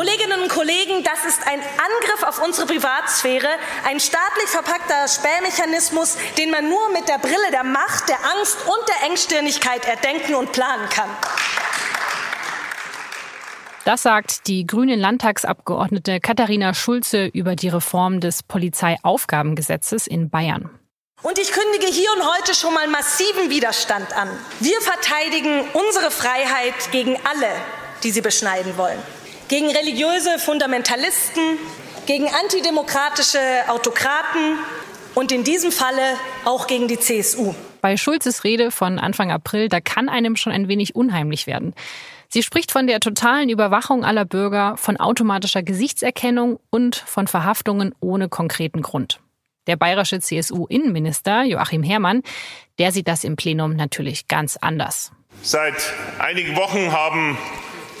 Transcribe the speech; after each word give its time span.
Kolleginnen 0.00 0.40
und 0.40 0.48
Kollegen, 0.48 1.04
das 1.04 1.26
ist 1.26 1.46
ein 1.46 1.60
Angriff 1.60 2.22
auf 2.22 2.42
unsere 2.42 2.66
Privatsphäre, 2.66 3.48
ein 3.86 4.00
staatlich 4.00 4.46
verpackter 4.46 5.06
Spähmechanismus, 5.06 6.16
den 6.38 6.50
man 6.50 6.70
nur 6.70 6.88
mit 6.94 7.06
der 7.06 7.18
Brille 7.18 7.50
der 7.52 7.64
Macht, 7.64 8.08
der 8.08 8.16
Angst 8.34 8.56
und 8.64 8.88
der 8.88 9.10
Engstirnigkeit 9.10 9.86
erdenken 9.86 10.36
und 10.36 10.52
planen 10.52 10.88
kann. 10.88 11.10
Das 13.84 14.04
sagt 14.04 14.46
die 14.46 14.66
grüne 14.66 14.96
Landtagsabgeordnete 14.96 16.18
Katharina 16.20 16.72
Schulze 16.72 17.26
über 17.26 17.54
die 17.54 17.68
Reform 17.68 18.20
des 18.20 18.42
Polizeiaufgabengesetzes 18.42 20.06
in 20.06 20.30
Bayern. 20.30 20.70
Und 21.20 21.38
ich 21.38 21.52
kündige 21.52 21.92
hier 21.92 22.10
und 22.16 22.26
heute 22.38 22.54
schon 22.54 22.72
mal 22.72 22.88
massiven 22.88 23.50
Widerstand 23.50 24.16
an. 24.16 24.30
Wir 24.60 24.80
verteidigen 24.80 25.60
unsere 25.74 26.10
Freiheit 26.10 26.90
gegen 26.90 27.16
alle, 27.30 27.52
die 28.02 28.12
sie 28.12 28.22
beschneiden 28.22 28.78
wollen. 28.78 28.98
Gegen 29.50 29.68
religiöse 29.68 30.38
Fundamentalisten, 30.38 31.58
gegen 32.06 32.28
antidemokratische 32.28 33.40
Autokraten 33.66 34.60
und 35.16 35.32
in 35.32 35.42
diesem 35.42 35.72
Falle 35.72 36.14
auch 36.44 36.68
gegen 36.68 36.86
die 36.86 37.00
CSU. 37.00 37.56
Bei 37.80 37.96
Schulzes 37.96 38.44
Rede 38.44 38.70
von 38.70 39.00
Anfang 39.00 39.32
April, 39.32 39.68
da 39.68 39.80
kann 39.80 40.08
einem 40.08 40.36
schon 40.36 40.52
ein 40.52 40.68
wenig 40.68 40.94
unheimlich 40.94 41.48
werden. 41.48 41.74
Sie 42.28 42.44
spricht 42.44 42.70
von 42.70 42.86
der 42.86 43.00
totalen 43.00 43.48
Überwachung 43.48 44.04
aller 44.04 44.24
Bürger, 44.24 44.76
von 44.76 44.98
automatischer 44.98 45.64
Gesichtserkennung 45.64 46.60
und 46.70 46.94
von 46.94 47.26
Verhaftungen 47.26 47.92
ohne 47.98 48.28
konkreten 48.28 48.82
Grund. 48.82 49.18
Der 49.66 49.74
bayerische 49.74 50.20
CSU-Innenminister 50.20 51.42
Joachim 51.42 51.82
Herrmann, 51.82 52.22
der 52.78 52.92
sieht 52.92 53.08
das 53.08 53.24
im 53.24 53.34
Plenum 53.34 53.74
natürlich 53.74 54.28
ganz 54.28 54.56
anders. 54.56 55.10
Seit 55.42 55.92
einigen 56.20 56.54
Wochen 56.54 56.92
haben 56.92 57.36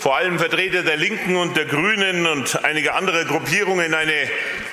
vor 0.00 0.16
allem 0.16 0.38
Vertreter 0.38 0.82
der 0.82 0.96
Linken 0.96 1.36
und 1.36 1.58
der 1.58 1.66
Grünen 1.66 2.26
und 2.26 2.64
einige 2.64 2.94
andere 2.94 3.26
Gruppierungen 3.26 3.92
eine 3.92 4.30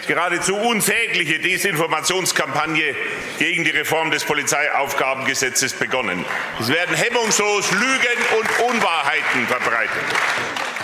geradezu 0.07 0.55
unsägliche 0.55 1.39
Desinformationskampagne 1.39 2.95
gegen 3.37 3.65
die 3.65 3.71
Reform 3.71 4.09
des 4.09 4.23
Polizeiaufgabengesetzes 4.23 5.73
begonnen. 5.73 6.23
Es 6.61 6.69
werden 6.69 6.95
hemmungslos 6.95 7.71
Lügen 7.73 8.19
und 8.39 8.73
Unwahrheiten 8.73 9.45
verbreitet. 9.47 10.03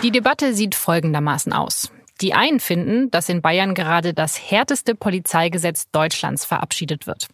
Die 0.03 0.11
Debatte 0.11 0.53
sieht 0.53 0.75
folgendermaßen 0.75 1.53
aus. 1.53 1.89
Die 2.19 2.33
einen 2.33 2.59
finden, 2.59 3.09
dass 3.11 3.29
in 3.29 3.41
Bayern 3.41 3.73
gerade 3.73 4.13
das 4.13 4.37
härteste 4.37 4.93
Polizeigesetz 4.93 5.89
Deutschlands 5.91 6.43
verabschiedet 6.43 7.07
wird. 7.07 7.27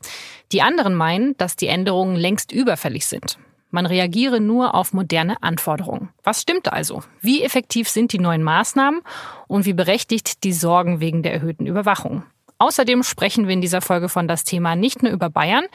Die 0.51 0.61
anderen 0.61 0.93
meinen, 0.93 1.35
dass 1.37 1.55
die 1.55 1.67
Änderungen 1.67 2.15
längst 2.15 2.51
überfällig 2.51 3.07
sind. 3.07 3.39
Man 3.69 3.85
reagiere 3.85 4.39
nur 4.39 4.73
auf 4.73 4.93
moderne 4.93 5.41
Anforderungen. 5.43 6.09
Was 6.23 6.41
stimmt 6.41 6.71
also? 6.73 7.03
Wie 7.21 7.43
effektiv 7.43 7.87
sind 7.87 8.13
die 8.13 8.19
neuen 8.19 8.43
Maßnahmen 8.43 9.01
und 9.47 9.65
wie 9.65 9.73
berechtigt 9.73 10.43
die 10.43 10.53
Sorgen 10.53 10.99
wegen 10.99 11.21
der 11.21 11.33
erhöhten 11.33 11.67
Überwachung? 11.67 12.23
Außerdem 12.57 13.03
sprechen 13.03 13.47
wir 13.47 13.53
in 13.53 13.61
dieser 13.61 13.81
Folge 13.81 14.09
von 14.09 14.27
das 14.27 14.43
Thema 14.43 14.75
nicht 14.75 15.01
nur 15.01 15.13
über 15.13 15.29
Bayern, 15.29 15.65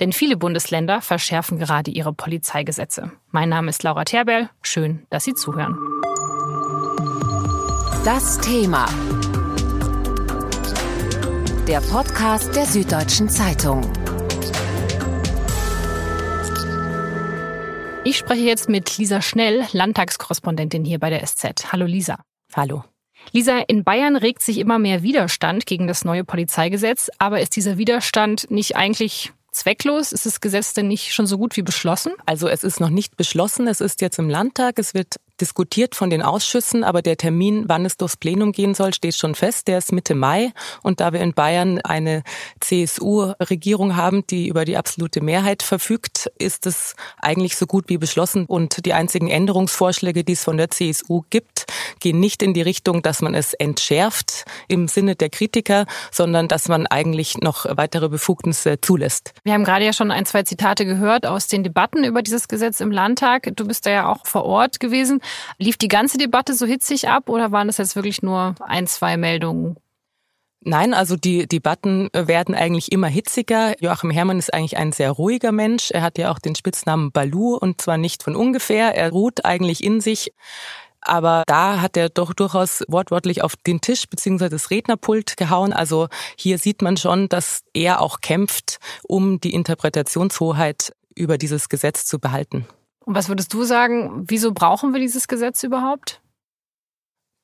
denn 0.00 0.12
viele 0.12 0.36
Bundesländer 0.36 1.00
verschärfen 1.00 1.58
gerade 1.58 1.92
ihre 1.92 2.12
Polizeigesetze. 2.12 3.12
Mein 3.30 3.48
Name 3.48 3.70
ist 3.70 3.84
Laura 3.84 4.04
Terbell. 4.04 4.50
Schön, 4.60 5.06
dass 5.08 5.22
Sie 5.22 5.34
zuhören. 5.34 5.78
Das 8.04 8.40
Thema. 8.40 8.86
Der 11.68 11.80
Podcast 11.80 12.56
der 12.56 12.66
Süddeutschen 12.66 13.28
Zeitung. 13.28 13.82
Ich 18.04 18.18
spreche 18.18 18.42
jetzt 18.42 18.68
mit 18.68 18.98
Lisa 18.98 19.22
Schnell, 19.22 19.64
Landtagskorrespondentin 19.70 20.84
hier 20.84 20.98
bei 20.98 21.08
der 21.08 21.24
SZ. 21.24 21.70
Hallo 21.70 21.86
Lisa. 21.86 22.18
Hallo. 22.52 22.82
Lisa, 23.30 23.58
in 23.68 23.84
Bayern 23.84 24.16
regt 24.16 24.42
sich 24.42 24.58
immer 24.58 24.80
mehr 24.80 25.04
Widerstand 25.04 25.66
gegen 25.66 25.86
das 25.86 26.04
neue 26.04 26.24
Polizeigesetz, 26.24 27.10
aber 27.18 27.40
ist 27.40 27.54
dieser 27.54 27.78
Widerstand 27.78 28.50
nicht 28.50 28.74
eigentlich 28.74 29.32
zwecklos? 29.52 30.10
Ist 30.10 30.26
das 30.26 30.40
Gesetz 30.40 30.74
denn 30.74 30.88
nicht 30.88 31.12
schon 31.12 31.28
so 31.28 31.38
gut 31.38 31.56
wie 31.56 31.62
beschlossen? 31.62 32.12
Also 32.26 32.48
es 32.48 32.64
ist 32.64 32.80
noch 32.80 32.90
nicht 32.90 33.16
beschlossen, 33.16 33.68
es 33.68 33.80
ist 33.80 34.00
jetzt 34.00 34.18
im 34.18 34.28
Landtag, 34.28 34.80
es 34.80 34.94
wird 34.94 35.16
diskutiert 35.42 35.96
von 35.96 36.08
den 36.08 36.22
Ausschüssen, 36.22 36.84
aber 36.84 37.02
der 37.02 37.16
Termin, 37.16 37.64
wann 37.66 37.84
es 37.84 37.96
durchs 37.96 38.16
Plenum 38.16 38.52
gehen 38.52 38.74
soll, 38.74 38.94
steht 38.94 39.16
schon 39.16 39.34
fest. 39.34 39.66
Der 39.66 39.78
ist 39.78 39.90
Mitte 39.90 40.14
Mai. 40.14 40.52
Und 40.82 41.00
da 41.00 41.12
wir 41.12 41.20
in 41.20 41.34
Bayern 41.34 41.80
eine 41.80 42.22
CSU-Regierung 42.60 43.96
haben, 43.96 44.24
die 44.28 44.46
über 44.46 44.64
die 44.64 44.76
absolute 44.76 45.20
Mehrheit 45.20 45.64
verfügt, 45.64 46.30
ist 46.38 46.64
es 46.66 46.94
eigentlich 47.20 47.56
so 47.56 47.66
gut 47.66 47.88
wie 47.88 47.98
beschlossen. 47.98 48.46
Und 48.46 48.86
die 48.86 48.92
einzigen 48.92 49.28
Änderungsvorschläge, 49.28 50.22
die 50.22 50.34
es 50.34 50.44
von 50.44 50.56
der 50.56 50.70
CSU 50.70 51.24
gibt, 51.28 51.66
gehen 51.98 52.20
nicht 52.20 52.42
in 52.42 52.54
die 52.54 52.62
Richtung, 52.62 53.02
dass 53.02 53.20
man 53.20 53.34
es 53.34 53.52
entschärft 53.52 54.44
im 54.68 54.86
Sinne 54.86 55.16
der 55.16 55.28
Kritiker, 55.28 55.86
sondern 56.12 56.46
dass 56.46 56.68
man 56.68 56.86
eigentlich 56.86 57.38
noch 57.38 57.66
weitere 57.68 58.08
Befugnisse 58.08 58.80
zulässt. 58.80 59.34
Wir 59.42 59.54
haben 59.54 59.64
gerade 59.64 59.84
ja 59.84 59.92
schon 59.92 60.12
ein, 60.12 60.24
zwei 60.24 60.44
Zitate 60.44 60.86
gehört 60.86 61.26
aus 61.26 61.48
den 61.48 61.64
Debatten 61.64 62.04
über 62.04 62.22
dieses 62.22 62.46
Gesetz 62.46 62.80
im 62.80 62.92
Landtag. 62.92 63.50
Du 63.56 63.66
bist 63.66 63.86
da 63.86 63.90
ja 63.90 64.08
auch 64.08 64.24
vor 64.24 64.44
Ort 64.44 64.78
gewesen. 64.78 65.20
Lief 65.58 65.76
die 65.76 65.88
ganze 65.88 66.18
Debatte 66.18 66.54
so 66.54 66.66
hitzig 66.66 67.08
ab 67.08 67.28
oder 67.28 67.52
waren 67.52 67.66
das 67.66 67.78
jetzt 67.78 67.96
wirklich 67.96 68.22
nur 68.22 68.54
ein, 68.60 68.86
zwei 68.86 69.16
Meldungen? 69.16 69.76
Nein, 70.64 70.94
also 70.94 71.16
die 71.16 71.48
Debatten 71.48 72.08
werden 72.12 72.54
eigentlich 72.54 72.92
immer 72.92 73.08
hitziger. 73.08 73.74
Joachim 73.80 74.12
Herrmann 74.12 74.38
ist 74.38 74.54
eigentlich 74.54 74.76
ein 74.76 74.92
sehr 74.92 75.10
ruhiger 75.10 75.50
Mensch. 75.50 75.90
Er 75.90 76.02
hat 76.02 76.18
ja 76.18 76.30
auch 76.30 76.38
den 76.38 76.54
Spitznamen 76.54 77.10
Balu 77.10 77.56
und 77.56 77.80
zwar 77.80 77.98
nicht 77.98 78.22
von 78.22 78.36
ungefähr. 78.36 78.94
Er 78.94 79.10
ruht 79.10 79.44
eigentlich 79.44 79.82
in 79.82 80.00
sich. 80.00 80.32
Aber 81.00 81.42
da 81.48 81.80
hat 81.80 81.96
er 81.96 82.10
doch 82.10 82.32
durchaus 82.32 82.84
wortwörtlich 82.86 83.42
auf 83.42 83.56
den 83.56 83.80
Tisch 83.80 84.08
bzw. 84.08 84.48
das 84.48 84.70
Rednerpult 84.70 85.36
gehauen. 85.36 85.72
Also 85.72 86.06
hier 86.36 86.58
sieht 86.58 86.80
man 86.80 86.96
schon, 86.96 87.28
dass 87.28 87.64
er 87.74 88.00
auch 88.00 88.20
kämpft, 88.20 88.78
um 89.02 89.40
die 89.40 89.52
Interpretationshoheit 89.52 90.92
über 91.16 91.38
dieses 91.38 91.68
Gesetz 91.68 92.04
zu 92.04 92.20
behalten. 92.20 92.66
Und 93.04 93.14
was 93.14 93.28
würdest 93.28 93.52
du 93.52 93.64
sagen, 93.64 94.24
wieso 94.28 94.52
brauchen 94.52 94.92
wir 94.92 95.00
dieses 95.00 95.28
Gesetz 95.28 95.62
überhaupt? 95.62 96.22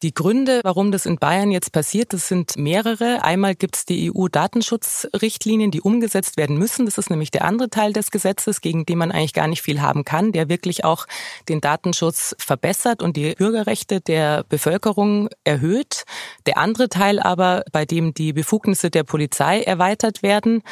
Die 0.03 0.15
Gründe, 0.15 0.61
warum 0.63 0.93
das 0.93 1.07
in 1.07 1.17
Bayern 1.17 1.51
jetzt 1.51 1.73
passiert, 1.73 2.13
das 2.13 2.29
sind 2.29 2.57
mehrere. 2.57 3.25
Einmal 3.25 3.57
gibt 3.57 3.75
es 3.75 3.85
die 3.85 4.13
EU-Datenschutzrichtlinien, 4.13 5.73
die 5.73 5.81
umgesetzt 5.81 6.37
werden 6.37 6.57
müssen. 6.57 6.85
Das 6.87 6.99
ist 6.99 7.11
nämlich 7.11 7.33
der 7.33 7.45
andere 7.45 7.69
Teil 7.69 7.93
des 7.93 8.13
Gesetzes, 8.13 8.61
gegen 8.61 8.87
den 8.87 8.99
man 8.99 9.11
eigentlich 9.11 9.33
gar 9.33 9.49
nicht 9.49 9.61
viel 9.61 9.83
haben 9.83 10.05
kann, 10.05 10.31
der 10.31 10.49
wirklich 10.49 10.85
auch 10.85 11.07
den 11.49 11.61
Datenschutz 11.61 12.37
verbessert 12.39 13.03
und 13.03 13.17
die 13.17 13.35
Bürgerrechte 13.35 14.01
der 14.01 14.45
Bevölkerung 14.45 15.31
erhöht. 15.43 16.05
Der 16.47 16.59
andere 16.59 16.89
Teil 16.89 17.19
aber, 17.19 17.65
bei 17.73 17.85
dem 17.85 18.15
die 18.15 18.33
Befugnisse 18.33 18.91
der 18.91 19.03
Polizei 19.03 19.63
erweitert 19.63 20.23
werden, 20.23 20.63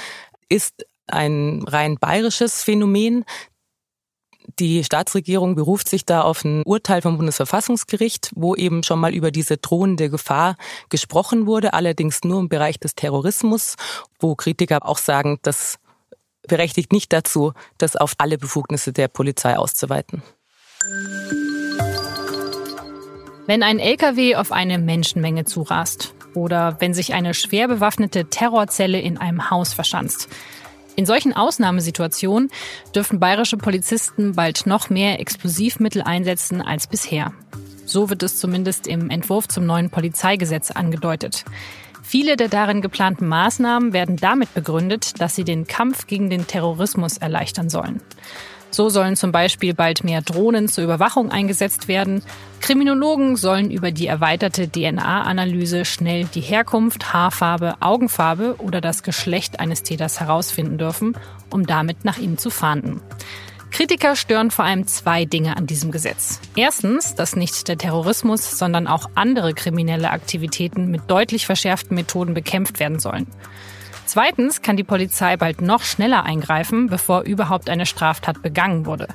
ist 0.48 0.86
ein 1.08 1.64
rein 1.66 1.96
bayerisches 1.96 2.62
Phänomen. 2.62 3.24
Die 4.58 4.82
Staatsregierung 4.84 5.54
beruft 5.54 5.86
sich 5.86 6.06
da 6.06 6.22
auf 6.22 6.42
ein 6.42 6.62
Urteil 6.62 7.02
vom 7.02 7.18
Bundesverfassungsgericht, 7.18 8.30
wo 8.34 8.54
eben 8.54 8.82
schon 8.84 8.98
mal 8.98 9.14
über 9.14 9.30
diese 9.30 9.58
drohende 9.58 10.08
Gefahr 10.08 10.56
gesprochen 10.88 11.46
wurde, 11.46 11.74
allerdings 11.74 12.24
nur 12.24 12.40
im 12.40 12.48
Bereich 12.48 12.80
des 12.80 12.94
Terrorismus, 12.94 13.76
wo 14.18 14.34
Kritiker 14.34 14.86
auch 14.86 14.96
sagen, 14.96 15.38
das 15.42 15.78
berechtigt 16.48 16.90
nicht 16.90 17.12
dazu, 17.12 17.52
das 17.76 17.96
auf 17.96 18.14
alle 18.16 18.38
Befugnisse 18.38 18.94
der 18.94 19.08
Polizei 19.08 19.58
auszuweiten. 19.58 20.22
Wenn 23.46 23.62
ein 23.62 23.78
LKW 23.78 24.36
auf 24.36 24.52
eine 24.52 24.78
Menschenmenge 24.78 25.44
zurast 25.44 26.14
oder 26.34 26.76
wenn 26.80 26.94
sich 26.94 27.12
eine 27.12 27.34
schwer 27.34 27.68
bewaffnete 27.68 28.30
Terrorzelle 28.30 29.00
in 29.00 29.18
einem 29.18 29.50
Haus 29.50 29.74
verschanzt, 29.74 30.28
in 30.96 31.06
solchen 31.06 31.34
Ausnahmesituationen 31.34 32.50
dürfen 32.94 33.20
bayerische 33.20 33.56
Polizisten 33.56 34.32
bald 34.32 34.66
noch 34.66 34.90
mehr 34.90 35.20
Explosivmittel 35.20 36.02
einsetzen 36.02 36.62
als 36.62 36.86
bisher. 36.86 37.32
So 37.84 38.10
wird 38.10 38.22
es 38.22 38.38
zumindest 38.38 38.86
im 38.86 39.10
Entwurf 39.10 39.46
zum 39.46 39.64
neuen 39.66 39.90
Polizeigesetz 39.90 40.70
angedeutet. 40.70 41.44
Viele 42.02 42.36
der 42.36 42.48
darin 42.48 42.82
geplanten 42.82 43.26
Maßnahmen 43.26 43.92
werden 43.92 44.16
damit 44.16 44.54
begründet, 44.54 45.20
dass 45.20 45.34
sie 45.34 45.44
den 45.44 45.66
Kampf 45.66 46.06
gegen 46.06 46.30
den 46.30 46.46
Terrorismus 46.46 47.18
erleichtern 47.18 47.68
sollen. 47.68 48.00
So 48.76 48.90
sollen 48.90 49.16
zum 49.16 49.32
Beispiel 49.32 49.72
bald 49.72 50.04
mehr 50.04 50.20
Drohnen 50.20 50.68
zur 50.68 50.84
Überwachung 50.84 51.30
eingesetzt 51.30 51.88
werden. 51.88 52.20
Kriminologen 52.60 53.36
sollen 53.36 53.70
über 53.70 53.90
die 53.90 54.06
erweiterte 54.06 54.68
DNA-Analyse 54.68 55.86
schnell 55.86 56.26
die 56.26 56.42
Herkunft, 56.42 57.14
Haarfarbe, 57.14 57.76
Augenfarbe 57.80 58.56
oder 58.58 58.82
das 58.82 59.02
Geschlecht 59.02 59.60
eines 59.60 59.82
Täters 59.82 60.20
herausfinden 60.20 60.76
dürfen, 60.76 61.16
um 61.48 61.64
damit 61.64 62.04
nach 62.04 62.18
ihm 62.18 62.36
zu 62.36 62.50
fahnden. 62.50 63.00
Kritiker 63.70 64.14
stören 64.14 64.50
vor 64.50 64.66
allem 64.66 64.86
zwei 64.86 65.24
Dinge 65.24 65.56
an 65.56 65.66
diesem 65.66 65.90
Gesetz. 65.90 66.38
Erstens, 66.54 67.14
dass 67.14 67.34
nicht 67.34 67.68
der 67.68 67.78
Terrorismus, 67.78 68.58
sondern 68.58 68.88
auch 68.88 69.08
andere 69.14 69.54
kriminelle 69.54 70.10
Aktivitäten 70.10 70.90
mit 70.90 71.10
deutlich 71.10 71.46
verschärften 71.46 71.94
Methoden 71.94 72.34
bekämpft 72.34 72.78
werden 72.78 72.98
sollen. 72.98 73.26
Zweitens 74.06 74.62
kann 74.62 74.76
die 74.76 74.84
Polizei 74.84 75.36
bald 75.36 75.60
noch 75.60 75.82
schneller 75.82 76.22
eingreifen, 76.22 76.86
bevor 76.86 77.22
überhaupt 77.22 77.68
eine 77.68 77.86
Straftat 77.86 78.40
begangen 78.40 78.86
wurde. 78.86 79.08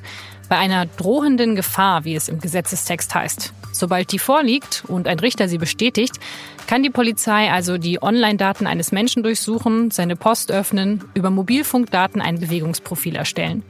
Bei 0.49 0.57
einer 0.57 0.85
drohenden 0.85 1.55
Gefahr, 1.55 2.03
wie 2.03 2.13
es 2.13 2.27
im 2.27 2.39
Gesetzestext 2.39 3.15
heißt. 3.15 3.53
Sobald 3.71 4.11
die 4.11 4.19
vorliegt 4.19 4.83
und 4.87 5.07
ein 5.07 5.19
Richter 5.19 5.47
sie 5.47 5.57
bestätigt, 5.57 6.19
kann 6.67 6.83
die 6.83 6.89
Polizei 6.89 7.49
also 7.49 7.77
die 7.77 8.03
Online-Daten 8.03 8.67
eines 8.67 8.91
Menschen 8.91 9.23
durchsuchen, 9.23 9.91
seine 9.91 10.17
Post 10.17 10.51
öffnen, 10.51 11.05
über 11.13 11.29
Mobilfunkdaten 11.29 12.21
ein 12.21 12.39
Bewegungsprofil 12.41 13.15
erstellen, 13.15 13.63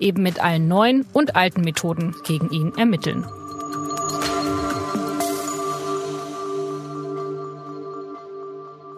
eben 0.00 0.24
mit 0.24 0.42
allen 0.42 0.66
neuen 0.66 1.06
und 1.12 1.36
alten 1.36 1.60
Methoden 1.60 2.16
gegen 2.24 2.50
ihn 2.50 2.72
ermitteln. 2.76 3.24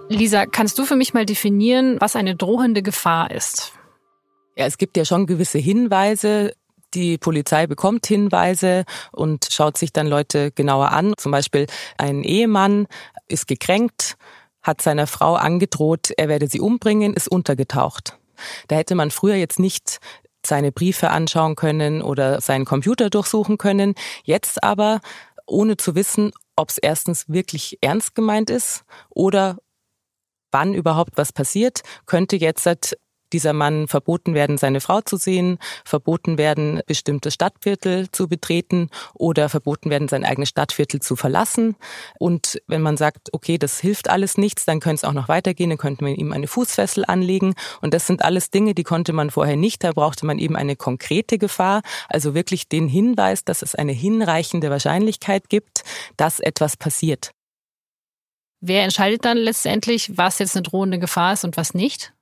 Lisa, 0.08 0.46
kannst 0.46 0.78
du 0.78 0.84
für 0.84 0.94
mich 0.94 1.14
mal 1.14 1.26
definieren, 1.26 1.96
was 2.00 2.14
eine 2.14 2.36
drohende 2.36 2.82
Gefahr 2.82 3.30
ist? 3.32 3.72
Ja, 4.56 4.66
es 4.66 4.78
gibt 4.78 4.96
ja 4.96 5.04
schon 5.04 5.26
gewisse 5.26 5.58
Hinweise. 5.58 6.54
Die 6.94 7.18
Polizei 7.18 7.66
bekommt 7.66 8.06
Hinweise 8.06 8.84
und 9.12 9.48
schaut 9.50 9.76
sich 9.76 9.92
dann 9.92 10.06
Leute 10.06 10.52
genauer 10.52 10.92
an. 10.92 11.14
Zum 11.16 11.32
Beispiel 11.32 11.66
ein 11.98 12.22
Ehemann 12.22 12.86
ist 13.26 13.48
gekränkt, 13.48 14.16
hat 14.62 14.80
seiner 14.80 15.08
Frau 15.08 15.34
angedroht, 15.34 16.12
er 16.16 16.28
werde 16.28 16.46
sie 16.46 16.60
umbringen, 16.60 17.12
ist 17.12 17.28
untergetaucht. 17.28 18.16
Da 18.68 18.76
hätte 18.76 18.94
man 18.94 19.10
früher 19.10 19.34
jetzt 19.34 19.58
nicht 19.58 19.98
seine 20.46 20.70
Briefe 20.70 21.10
anschauen 21.10 21.56
können 21.56 22.00
oder 22.00 22.40
seinen 22.40 22.64
Computer 22.64 23.10
durchsuchen 23.10 23.58
können. 23.58 23.94
Jetzt 24.22 24.62
aber, 24.62 25.00
ohne 25.46 25.76
zu 25.76 25.96
wissen, 25.96 26.30
ob 26.54 26.70
es 26.70 26.78
erstens 26.78 27.28
wirklich 27.28 27.78
ernst 27.80 28.14
gemeint 28.14 28.50
ist 28.50 28.84
oder 29.10 29.58
wann 30.56 30.72
überhaupt 30.72 31.18
was 31.18 31.34
passiert, 31.34 31.82
könnte 32.06 32.36
jetzt 32.36 32.66
dieser 33.30 33.52
Mann 33.52 33.88
verboten 33.88 34.32
werden, 34.32 34.56
seine 34.56 34.80
Frau 34.80 35.02
zu 35.02 35.18
sehen, 35.18 35.58
verboten 35.84 36.38
werden, 36.38 36.80
bestimmte 36.86 37.30
Stadtviertel 37.30 38.10
zu 38.10 38.26
betreten 38.26 38.88
oder 39.12 39.50
verboten 39.50 39.90
werden, 39.90 40.08
sein 40.08 40.24
eigenes 40.24 40.48
Stadtviertel 40.48 41.00
zu 41.00 41.14
verlassen. 41.14 41.76
Und 42.18 42.62
wenn 42.68 42.80
man 42.80 42.96
sagt, 42.96 43.34
okay, 43.34 43.58
das 43.58 43.80
hilft 43.80 44.08
alles 44.08 44.38
nichts, 44.38 44.64
dann 44.64 44.80
könnte 44.80 45.00
es 45.00 45.04
auch 45.04 45.12
noch 45.12 45.28
weitergehen, 45.28 45.68
dann 45.68 45.78
könnte 45.78 46.04
man 46.04 46.14
ihm 46.14 46.32
eine 46.32 46.46
Fußfessel 46.46 47.04
anlegen. 47.06 47.52
Und 47.82 47.92
das 47.92 48.06
sind 48.06 48.24
alles 48.24 48.50
Dinge, 48.50 48.72
die 48.72 48.84
konnte 48.84 49.12
man 49.12 49.28
vorher 49.30 49.56
nicht. 49.56 49.84
Da 49.84 49.92
brauchte 49.92 50.24
man 50.24 50.38
eben 50.38 50.56
eine 50.56 50.74
konkrete 50.74 51.36
Gefahr, 51.36 51.82
also 52.08 52.34
wirklich 52.34 52.70
den 52.70 52.88
Hinweis, 52.88 53.44
dass 53.44 53.60
es 53.60 53.74
eine 53.74 53.92
hinreichende 53.92 54.70
Wahrscheinlichkeit 54.70 55.50
gibt, 55.50 55.84
dass 56.16 56.40
etwas 56.40 56.78
passiert. 56.78 57.35
Wer 58.60 58.84
entscheidet 58.84 59.24
dann 59.24 59.36
letztendlich, 59.36 60.16
was 60.16 60.38
jetzt 60.38 60.56
eine 60.56 60.62
drohende 60.62 60.98
Gefahr 60.98 61.34
ist 61.34 61.44
und 61.44 61.56
was 61.56 61.74
nicht? 61.74 62.12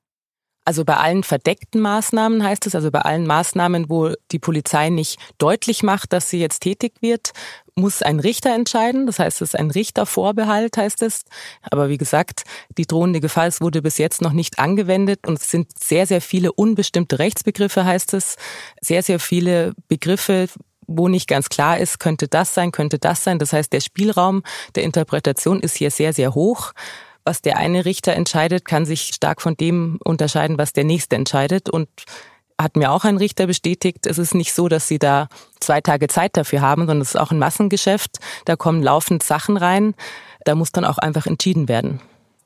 Also 0.67 0.87
bei 0.87 0.97
allen 0.97 1.25
verdeckten 1.25 1.81
Maßnahmen 1.83 2.43
heißt 2.43 2.67
es, 2.67 2.75
also 2.75 2.91
bei 2.91 3.01
allen 3.01 3.27
Maßnahmen, 3.27 3.91
wo 3.91 4.15
die 4.33 4.39
Polizei 4.39 4.89
nicht 4.89 5.21
deutlich 5.37 5.83
macht, 5.83 6.15
dass 6.15 6.31
sie 6.31 6.41
jetzt 6.41 6.61
tätig 6.61 6.95
wird, 7.03 7.33
muss 7.77 8.01
ein 8.01 8.19
Richter 8.19 8.55
entscheiden. 8.55 9.05
Das 9.07 9.19
heißt, 9.19 9.43
es 9.43 9.51
ist 9.51 9.59
ein 9.59 9.71
Richtervorbehalt, 9.71 10.79
heißt 10.79 11.03
es. 11.03 11.25
Aber 11.71 11.91
wie 11.91 11.99
gesagt, 11.99 12.45
die 12.79 12.87
drohende 12.87 13.21
Gefahr 13.21 13.47
es 13.47 13.61
wurde 13.61 13.83
bis 13.83 13.99
jetzt 13.99 14.23
noch 14.23 14.33
nicht 14.33 14.59
angewendet 14.59 15.27
und 15.27 15.39
es 15.39 15.51
sind 15.51 15.69
sehr, 15.79 16.07
sehr 16.07 16.23
viele 16.23 16.51
unbestimmte 16.51 17.19
Rechtsbegriffe, 17.19 17.85
heißt 17.85 18.15
es. 18.15 18.37
Sehr, 18.81 19.03
sehr 19.03 19.21
viele 19.21 19.75
Begriffe, 19.89 20.49
wo 20.87 21.09
nicht 21.09 21.29
ganz 21.29 21.49
klar 21.49 21.79
ist, 21.79 22.01
könnte 22.01 22.29
das 22.29 22.55
sein, 22.55 22.73
könnte 22.73 22.99
das 22.99 23.25
sein. 23.25 23.39
Das 23.39 23.53
heißt, 23.53 23.73
der 23.73 23.81
Spielraum 23.81 24.43
der 24.75 24.85
Interpretation 24.85 25.61
ist 25.61 25.77
hier 25.77 25.91
sehr, 25.91 26.13
sehr 26.13 26.35
hoch. 26.35 26.73
Was 27.25 27.41
der 27.41 27.57
eine 27.57 27.85
Richter 27.85 28.13
entscheidet, 28.13 28.65
kann 28.65 28.85
sich 28.85 29.15
stark 29.15 29.41
von 29.41 29.57
dem 29.57 29.99
unterscheiden, 30.05 30.59
was 30.59 30.73
der 30.73 30.85
nächste 30.85 31.17
entscheidet. 31.17 31.71
Und 31.71 31.89
hat 32.59 32.77
mir 32.77 32.93
auch 32.93 33.05
ein 33.05 33.17
Richter 33.17 33.47
bestätigt, 33.47 34.07
es 34.07 34.19
ist 34.19 34.35
nicht 34.35 34.53
so, 34.53 34.69
dass 34.69 34.87
sie 34.87 34.99
da 34.99 35.29
zwei 35.61 35.81
Tage 35.81 36.09
Zeit 36.09 36.37
dafür 36.37 36.61
haben, 36.61 36.83
sondern 36.83 37.01
es 37.01 37.15
ist 37.15 37.21
auch 37.21 37.31
ein 37.31 37.39
Massengeschäft. 37.39 38.19
Da 38.45 38.57
kommen 38.57 38.83
laufend 38.83 39.23
Sachen 39.23 39.57
rein. 39.57 39.95
Da 40.45 40.55
muss 40.55 40.73
dann 40.73 40.85
auch 40.85 40.99
einfach 40.99 41.27
entschieden 41.27 41.69
werden. 41.69 42.01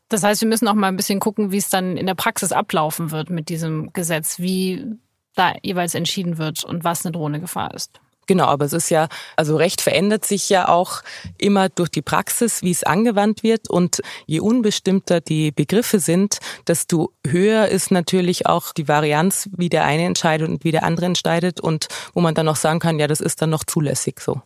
Das 0.08 0.22
heißt, 0.22 0.40
wir 0.40 0.48
müssen 0.48 0.68
auch 0.68 0.74
mal 0.74 0.88
ein 0.88 0.96
bisschen 0.96 1.20
gucken, 1.20 1.52
wie 1.52 1.58
es 1.58 1.68
dann 1.68 1.96
in 1.96 2.06
der 2.06 2.14
Praxis 2.14 2.52
ablaufen 2.52 3.10
wird 3.10 3.28
mit 3.28 3.50
diesem 3.50 3.92
Gesetz, 3.92 4.38
wie 4.38 4.86
da 5.34 5.54
jeweils 5.62 5.94
entschieden 5.94 6.38
wird 6.38 6.64
und 6.64 6.84
was 6.84 7.04
eine 7.04 7.12
drohende 7.12 7.40
Gefahr 7.40 7.74
ist. 7.74 8.00
Genau, 8.28 8.44
aber 8.44 8.66
es 8.66 8.74
ist 8.74 8.90
ja, 8.90 9.08
also 9.36 9.56
Recht 9.56 9.80
verändert 9.80 10.26
sich 10.26 10.50
ja 10.50 10.68
auch 10.68 11.00
immer 11.38 11.70
durch 11.70 11.88
die 11.88 12.02
Praxis, 12.02 12.62
wie 12.62 12.70
es 12.70 12.84
angewandt 12.84 13.42
wird. 13.42 13.70
Und 13.70 14.02
je 14.26 14.40
unbestimmter 14.40 15.22
die 15.22 15.50
Begriffe 15.50 15.98
sind, 15.98 16.38
desto 16.66 17.12
höher 17.26 17.68
ist 17.68 17.90
natürlich 17.90 18.46
auch 18.46 18.74
die 18.74 18.86
Varianz, 18.86 19.48
wie 19.56 19.70
der 19.70 19.84
eine 19.84 20.04
entscheidet 20.04 20.46
und 20.46 20.62
wie 20.62 20.72
der 20.72 20.84
andere 20.84 21.06
entscheidet 21.06 21.58
und 21.58 21.88
wo 22.12 22.20
man 22.20 22.34
dann 22.34 22.44
noch 22.44 22.56
sagen 22.56 22.80
kann, 22.80 22.98
ja, 22.98 23.06
das 23.06 23.20
ist 23.20 23.40
dann 23.40 23.48
noch 23.48 23.64
zulässig 23.64 24.20
so. 24.20 24.42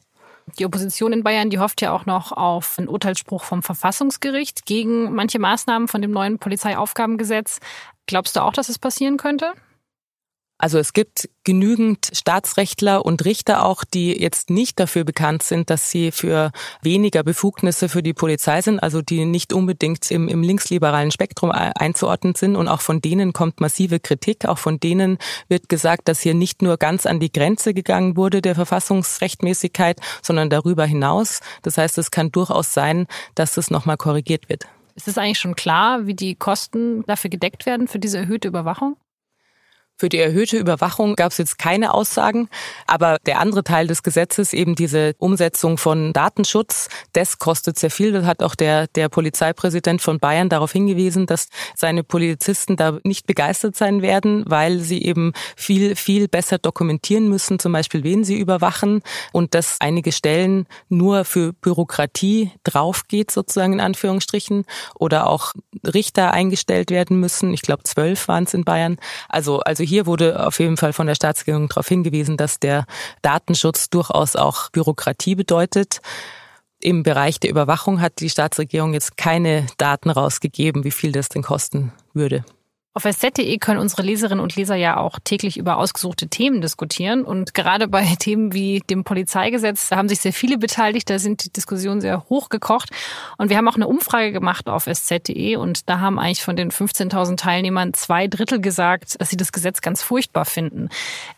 Die 0.58 0.64
Opposition 0.64 1.12
in 1.12 1.24
Bayern, 1.24 1.50
die 1.50 1.58
hofft 1.58 1.80
ja 1.80 1.92
auch 1.92 2.06
noch 2.06 2.30
auf 2.30 2.78
einen 2.78 2.88
Urteilsspruch 2.88 3.42
vom 3.42 3.64
Verfassungsgericht 3.64 4.64
gegen 4.64 5.12
manche 5.12 5.40
Maßnahmen 5.40 5.88
von 5.88 6.02
dem 6.02 6.12
neuen 6.12 6.38
Polizeiaufgabengesetz. 6.38 7.58
Glaubst 8.06 8.36
du 8.36 8.40
auch, 8.40 8.52
dass 8.52 8.68
es 8.68 8.78
passieren 8.78 9.16
könnte? 9.16 9.54
Also 10.62 10.78
es 10.78 10.92
gibt 10.92 11.28
genügend 11.42 12.08
Staatsrechtler 12.12 13.04
und 13.04 13.24
Richter 13.24 13.66
auch, 13.66 13.82
die 13.82 14.12
jetzt 14.12 14.48
nicht 14.48 14.78
dafür 14.78 15.02
bekannt 15.02 15.42
sind, 15.42 15.70
dass 15.70 15.90
sie 15.90 16.12
für 16.12 16.52
weniger 16.82 17.24
Befugnisse 17.24 17.88
für 17.88 18.00
die 18.00 18.12
Polizei 18.12 18.62
sind, 18.62 18.78
also 18.78 19.02
die 19.02 19.24
nicht 19.24 19.52
unbedingt 19.52 20.08
im, 20.12 20.28
im 20.28 20.44
linksliberalen 20.44 21.10
Spektrum 21.10 21.50
einzuordnen 21.50 22.36
sind. 22.36 22.54
Und 22.54 22.68
auch 22.68 22.80
von 22.80 23.00
denen 23.00 23.32
kommt 23.32 23.60
massive 23.60 23.98
Kritik. 23.98 24.46
Auch 24.46 24.58
von 24.58 24.78
denen 24.78 25.18
wird 25.48 25.68
gesagt, 25.68 26.06
dass 26.06 26.20
hier 26.20 26.34
nicht 26.34 26.62
nur 26.62 26.76
ganz 26.76 27.06
an 27.06 27.18
die 27.18 27.32
Grenze 27.32 27.74
gegangen 27.74 28.16
wurde 28.16 28.40
der 28.40 28.54
Verfassungsrechtmäßigkeit, 28.54 29.98
sondern 30.22 30.48
darüber 30.48 30.86
hinaus. 30.86 31.40
Das 31.62 31.76
heißt, 31.76 31.98
es 31.98 32.12
kann 32.12 32.30
durchaus 32.30 32.72
sein, 32.72 33.08
dass 33.34 33.54
das 33.54 33.72
nochmal 33.72 33.96
korrigiert 33.96 34.48
wird. 34.48 34.68
Ist 34.94 35.08
es 35.08 35.18
eigentlich 35.18 35.40
schon 35.40 35.56
klar, 35.56 36.06
wie 36.06 36.14
die 36.14 36.36
Kosten 36.36 37.02
dafür 37.08 37.30
gedeckt 37.30 37.66
werden, 37.66 37.88
für 37.88 37.98
diese 37.98 38.18
erhöhte 38.18 38.46
Überwachung? 38.46 38.96
Für 39.98 40.08
die 40.08 40.18
erhöhte 40.18 40.56
Überwachung 40.56 41.14
gab 41.14 41.32
es 41.32 41.38
jetzt 41.38 41.58
keine 41.58 41.94
Aussagen, 41.94 42.48
aber 42.86 43.18
der 43.26 43.38
andere 43.38 43.62
Teil 43.62 43.86
des 43.86 44.02
Gesetzes, 44.02 44.52
eben 44.52 44.74
diese 44.74 45.14
Umsetzung 45.18 45.78
von 45.78 46.12
Datenschutz, 46.12 46.88
das 47.12 47.38
kostet 47.38 47.78
sehr 47.78 47.90
viel. 47.90 48.12
Das 48.12 48.24
hat 48.24 48.42
auch 48.42 48.54
der, 48.54 48.88
der 48.88 49.08
Polizeipräsident 49.08 50.02
von 50.02 50.18
Bayern 50.18 50.48
darauf 50.48 50.72
hingewiesen, 50.72 51.26
dass 51.26 51.48
seine 51.76 52.02
Polizisten 52.02 52.76
da 52.76 52.98
nicht 53.04 53.26
begeistert 53.26 53.76
sein 53.76 54.02
werden, 54.02 54.44
weil 54.46 54.80
sie 54.80 55.02
eben 55.02 55.32
viel, 55.56 55.94
viel 55.94 56.26
besser 56.28 56.58
dokumentieren 56.58 57.28
müssen, 57.28 57.58
zum 57.58 57.72
Beispiel 57.72 58.02
wen 58.02 58.24
sie 58.24 58.38
überwachen 58.38 59.02
und 59.32 59.54
dass 59.54 59.76
einige 59.80 60.12
Stellen 60.12 60.66
nur 60.88 61.24
für 61.24 61.52
Bürokratie 61.52 62.50
draufgeht, 62.64 63.30
sozusagen 63.30 63.74
in 63.74 63.80
Anführungsstrichen, 63.80 64.64
oder 64.94 65.28
auch 65.28 65.52
Richter 65.84 66.32
eingestellt 66.32 66.90
werden 66.90 67.20
müssen. 67.20 67.52
Ich 67.54 67.62
glaube, 67.62 67.82
zwölf 67.84 68.28
waren 68.28 68.44
es 68.44 68.54
in 68.54 68.64
Bayern. 68.64 68.98
Also, 69.28 69.60
also 69.60 69.81
hier 69.82 70.06
wurde 70.06 70.46
auf 70.46 70.58
jeden 70.58 70.76
Fall 70.76 70.92
von 70.92 71.06
der 71.06 71.14
Staatsregierung 71.14 71.68
darauf 71.68 71.88
hingewiesen, 71.88 72.36
dass 72.36 72.58
der 72.58 72.86
Datenschutz 73.22 73.90
durchaus 73.90 74.36
auch 74.36 74.70
Bürokratie 74.70 75.34
bedeutet. 75.34 76.00
Im 76.80 77.02
Bereich 77.02 77.38
der 77.38 77.50
Überwachung 77.50 78.00
hat 78.00 78.20
die 78.20 78.30
Staatsregierung 78.30 78.92
jetzt 78.92 79.16
keine 79.16 79.66
Daten 79.78 80.10
rausgegeben, 80.10 80.84
wie 80.84 80.90
viel 80.90 81.12
das 81.12 81.28
denn 81.28 81.42
kosten 81.42 81.92
würde. 82.12 82.44
Auf 82.94 83.04
sz.de 83.04 83.56
können 83.56 83.80
unsere 83.80 84.02
Leserinnen 84.02 84.42
und 84.42 84.54
Leser 84.54 84.74
ja 84.74 84.98
auch 84.98 85.18
täglich 85.24 85.56
über 85.56 85.78
ausgesuchte 85.78 86.28
Themen 86.28 86.60
diskutieren. 86.60 87.24
Und 87.24 87.54
gerade 87.54 87.88
bei 87.88 88.04
Themen 88.18 88.52
wie 88.52 88.80
dem 88.80 89.02
Polizeigesetz, 89.02 89.88
da 89.88 89.96
haben 89.96 90.10
sich 90.10 90.20
sehr 90.20 90.34
viele 90.34 90.58
beteiligt, 90.58 91.08
da 91.08 91.18
sind 91.18 91.42
die 91.42 91.50
Diskussionen 91.50 92.02
sehr 92.02 92.28
hochgekocht. 92.28 92.90
Und 93.38 93.48
wir 93.48 93.56
haben 93.56 93.66
auch 93.66 93.76
eine 93.76 93.88
Umfrage 93.88 94.30
gemacht 94.30 94.68
auf 94.68 94.86
sz.de 94.86 95.56
und 95.56 95.88
da 95.88 96.00
haben 96.00 96.18
eigentlich 96.18 96.42
von 96.42 96.54
den 96.54 96.70
15.000 96.70 97.36
Teilnehmern 97.38 97.94
zwei 97.94 98.28
Drittel 98.28 98.60
gesagt, 98.60 99.18
dass 99.18 99.30
sie 99.30 99.38
das 99.38 99.52
Gesetz 99.52 99.80
ganz 99.80 100.02
furchtbar 100.02 100.44
finden. 100.44 100.90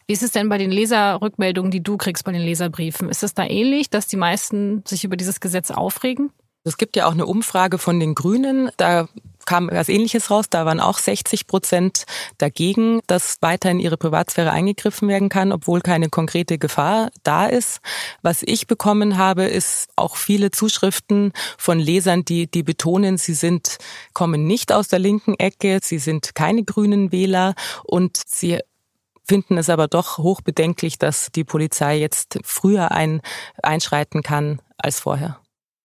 Wie 0.09 0.13
ist 0.13 0.25
es 0.25 0.33
denn 0.33 0.49
bei 0.49 0.59
den 0.59 0.73
Leserrückmeldungen, 0.73 1.71
die 1.71 1.85
du 1.85 1.97
kriegst 1.99 2.25
bei 2.25 2.33
den 2.33 2.43
Leserbriefen? 2.43 3.09
Ist 3.09 3.23
es 3.23 3.33
da 3.33 3.45
ähnlich, 3.45 3.91
dass 3.91 4.09
die 4.09 4.17
meisten 4.17 4.83
sich 4.89 5.05
über 5.05 5.17
dieses 5.17 5.39
Gesetz 5.39 5.71
aufregen? 5.71 6.33
Es 6.67 6.79
gibt 6.79 6.97
ja 6.97 7.07
auch 7.07 7.13
eine 7.13 7.27
Umfrage 7.27 7.77
von 7.77 8.01
den 8.01 8.15
Grünen. 8.15 8.71
Da 8.79 9.07
kam 9.45 9.69
was 9.71 9.91
Ähnliches 9.91 10.31
raus. 10.31 10.47
Da 10.49 10.65
waren 10.65 10.81
auch 10.81 10.99
60 10.99 11.47
Prozent 11.47 12.05
dagegen, 12.39 13.03
dass 13.07 13.37
weiter 13.43 13.71
in 13.71 13.81
ihre 13.81 13.99
Privatsphäre 13.99 14.51
eingegriffen 14.51 15.07
werden 15.07 15.29
kann, 15.29 15.53
obwohl 15.53 15.83
keine 15.83 16.09
konkrete 16.09 16.57
Gefahr 16.57 17.11
da 17.23 17.45
ist. 17.45 17.83
Was 18.23 18.43
ich 18.43 18.67
bekommen 18.67 19.19
habe, 19.19 19.45
ist 19.45 19.91
auch 19.97 20.17
viele 20.17 20.51
Zuschriften 20.53 21.33
von 21.59 21.79
Lesern, 21.79 22.25
die, 22.25 22.51
die 22.51 22.63
betonen, 22.63 23.19
sie 23.19 23.35
sind, 23.35 23.77
kommen 24.15 24.47
nicht 24.47 24.73
aus 24.73 24.89
der 24.89 25.01
linken 25.01 25.35
Ecke, 25.35 25.81
sie 25.83 25.99
sind 25.99 26.35
keine 26.35 26.65
grünen 26.65 27.13
Wähler 27.13 27.55
und 27.83 28.23
sie 28.27 28.61
finden 29.23 29.59
es 29.59 29.69
aber 29.69 29.87
doch 29.87 30.17
hochbedenklich, 30.17 30.99
dass 30.99 31.29
die 31.31 31.45
Polizei 31.45 31.99
jetzt 31.99 32.39
früher 32.43 32.91
ein, 32.91 33.21
einschreiten 33.63 34.23
kann 34.23 34.63
als 34.79 35.01
vorher. 35.01 35.44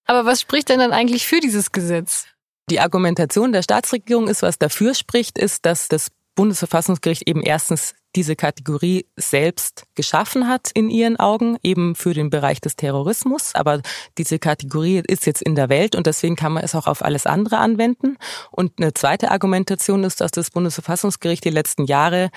Aber 0.10 0.25
was 0.25 0.42
spricht 0.42 0.70
denn 0.70 0.80
dann 0.80 0.92
eigentlich 0.92 1.28
für 1.28 1.39
dieses 1.39 1.72
Gesetz? 1.72 2.25
Die 2.72 2.80
Argumentation 2.80 3.51
der 3.51 3.62
Staatsregierung 3.62 4.28
ist, 4.28 4.42
was 4.42 4.58
dafür 4.58 4.96
spricht, 4.96 5.38
ist, 5.38 5.68
dass 5.68 5.88
das 5.88 6.08
Bundesverfassungsgericht 6.34 7.28
eben 7.28 7.44
erstens 7.44 7.94
diese 8.16 8.36
Kategorie 8.36 9.06
selbst 9.18 9.84
geschaffen 9.94 10.48
hat 10.48 10.72
in 10.74 10.89
ihren 10.89 11.18
Augen, 11.18 11.58
eben 11.62 11.94
für 11.94 12.16
den 12.16 12.32
Bereich 12.32 12.60
des 12.60 12.75
Terrorismus. 12.75 13.54
Aber 13.54 13.84
diese 14.18 14.39
Kategorie 14.39 15.04
ist 15.06 15.28
jetzt 15.28 15.44
in 15.44 15.54
der 15.54 15.70
Welt 15.70 15.96
und 15.96 16.08
deswegen 16.08 16.36
kann 16.36 16.54
man 16.54 16.63
es 16.63 16.74
auch 16.74 16.88
auf 16.88 17.04
alles 17.04 17.28
andere 17.28 17.60
anwenden. 17.60 18.18
Und 18.50 18.80
eine 18.80 18.96
zweite 18.96 19.30
Argumentation 19.30 20.04
ist, 20.04 20.22
dass 20.22 20.32
das 20.32 20.50
Bundesverfassungsgericht 20.50 21.46
die 21.46 21.51
letzten 21.51 21.86
Jahre 21.86 22.32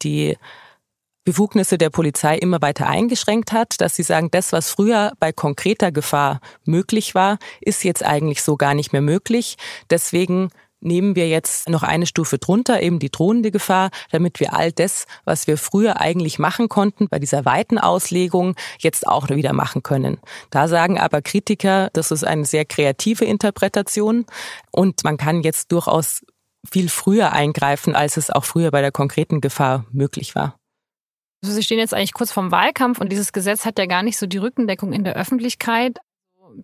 die 0.00 0.38
Befugnisse 1.28 1.76
der 1.76 1.90
Polizei 1.90 2.38
immer 2.38 2.62
weiter 2.62 2.86
eingeschränkt 2.86 3.52
hat, 3.52 3.82
dass 3.82 3.94
sie 3.94 4.02
sagen, 4.02 4.30
das, 4.30 4.50
was 4.50 4.70
früher 4.70 5.12
bei 5.20 5.30
konkreter 5.30 5.92
Gefahr 5.92 6.40
möglich 6.64 7.14
war, 7.14 7.36
ist 7.60 7.84
jetzt 7.84 8.02
eigentlich 8.02 8.42
so 8.42 8.56
gar 8.56 8.72
nicht 8.72 8.94
mehr 8.94 9.02
möglich. 9.02 9.58
Deswegen 9.90 10.48
nehmen 10.80 11.16
wir 11.16 11.28
jetzt 11.28 11.68
noch 11.68 11.82
eine 11.82 12.06
Stufe 12.06 12.38
drunter, 12.38 12.80
eben 12.80 12.98
die 12.98 13.10
drohende 13.10 13.50
Gefahr, 13.50 13.90
damit 14.10 14.40
wir 14.40 14.54
all 14.54 14.72
das, 14.72 15.04
was 15.26 15.46
wir 15.46 15.58
früher 15.58 16.00
eigentlich 16.00 16.38
machen 16.38 16.70
konnten, 16.70 17.08
bei 17.10 17.18
dieser 17.18 17.44
weiten 17.44 17.76
Auslegung 17.76 18.54
jetzt 18.78 19.06
auch 19.06 19.28
wieder 19.28 19.52
machen 19.52 19.82
können. 19.82 20.16
Da 20.48 20.66
sagen 20.66 20.98
aber 20.98 21.20
Kritiker, 21.20 21.90
das 21.92 22.10
ist 22.10 22.24
eine 22.24 22.46
sehr 22.46 22.64
kreative 22.64 23.26
Interpretation 23.26 24.24
und 24.70 25.04
man 25.04 25.18
kann 25.18 25.42
jetzt 25.42 25.72
durchaus 25.72 26.24
viel 26.66 26.88
früher 26.88 27.32
eingreifen, 27.34 27.94
als 27.94 28.16
es 28.16 28.30
auch 28.30 28.46
früher 28.46 28.70
bei 28.70 28.80
der 28.80 28.92
konkreten 28.92 29.42
Gefahr 29.42 29.84
möglich 29.92 30.34
war. 30.34 30.58
Also 31.42 31.54
Sie 31.54 31.62
stehen 31.62 31.78
jetzt 31.78 31.94
eigentlich 31.94 32.14
kurz 32.14 32.32
vorm 32.32 32.50
Wahlkampf 32.50 33.00
und 33.00 33.10
dieses 33.10 33.32
Gesetz 33.32 33.64
hat 33.64 33.78
ja 33.78 33.86
gar 33.86 34.02
nicht 34.02 34.18
so 34.18 34.26
die 34.26 34.38
Rückendeckung 34.38 34.92
in 34.92 35.04
der 35.04 35.14
Öffentlichkeit 35.14 35.98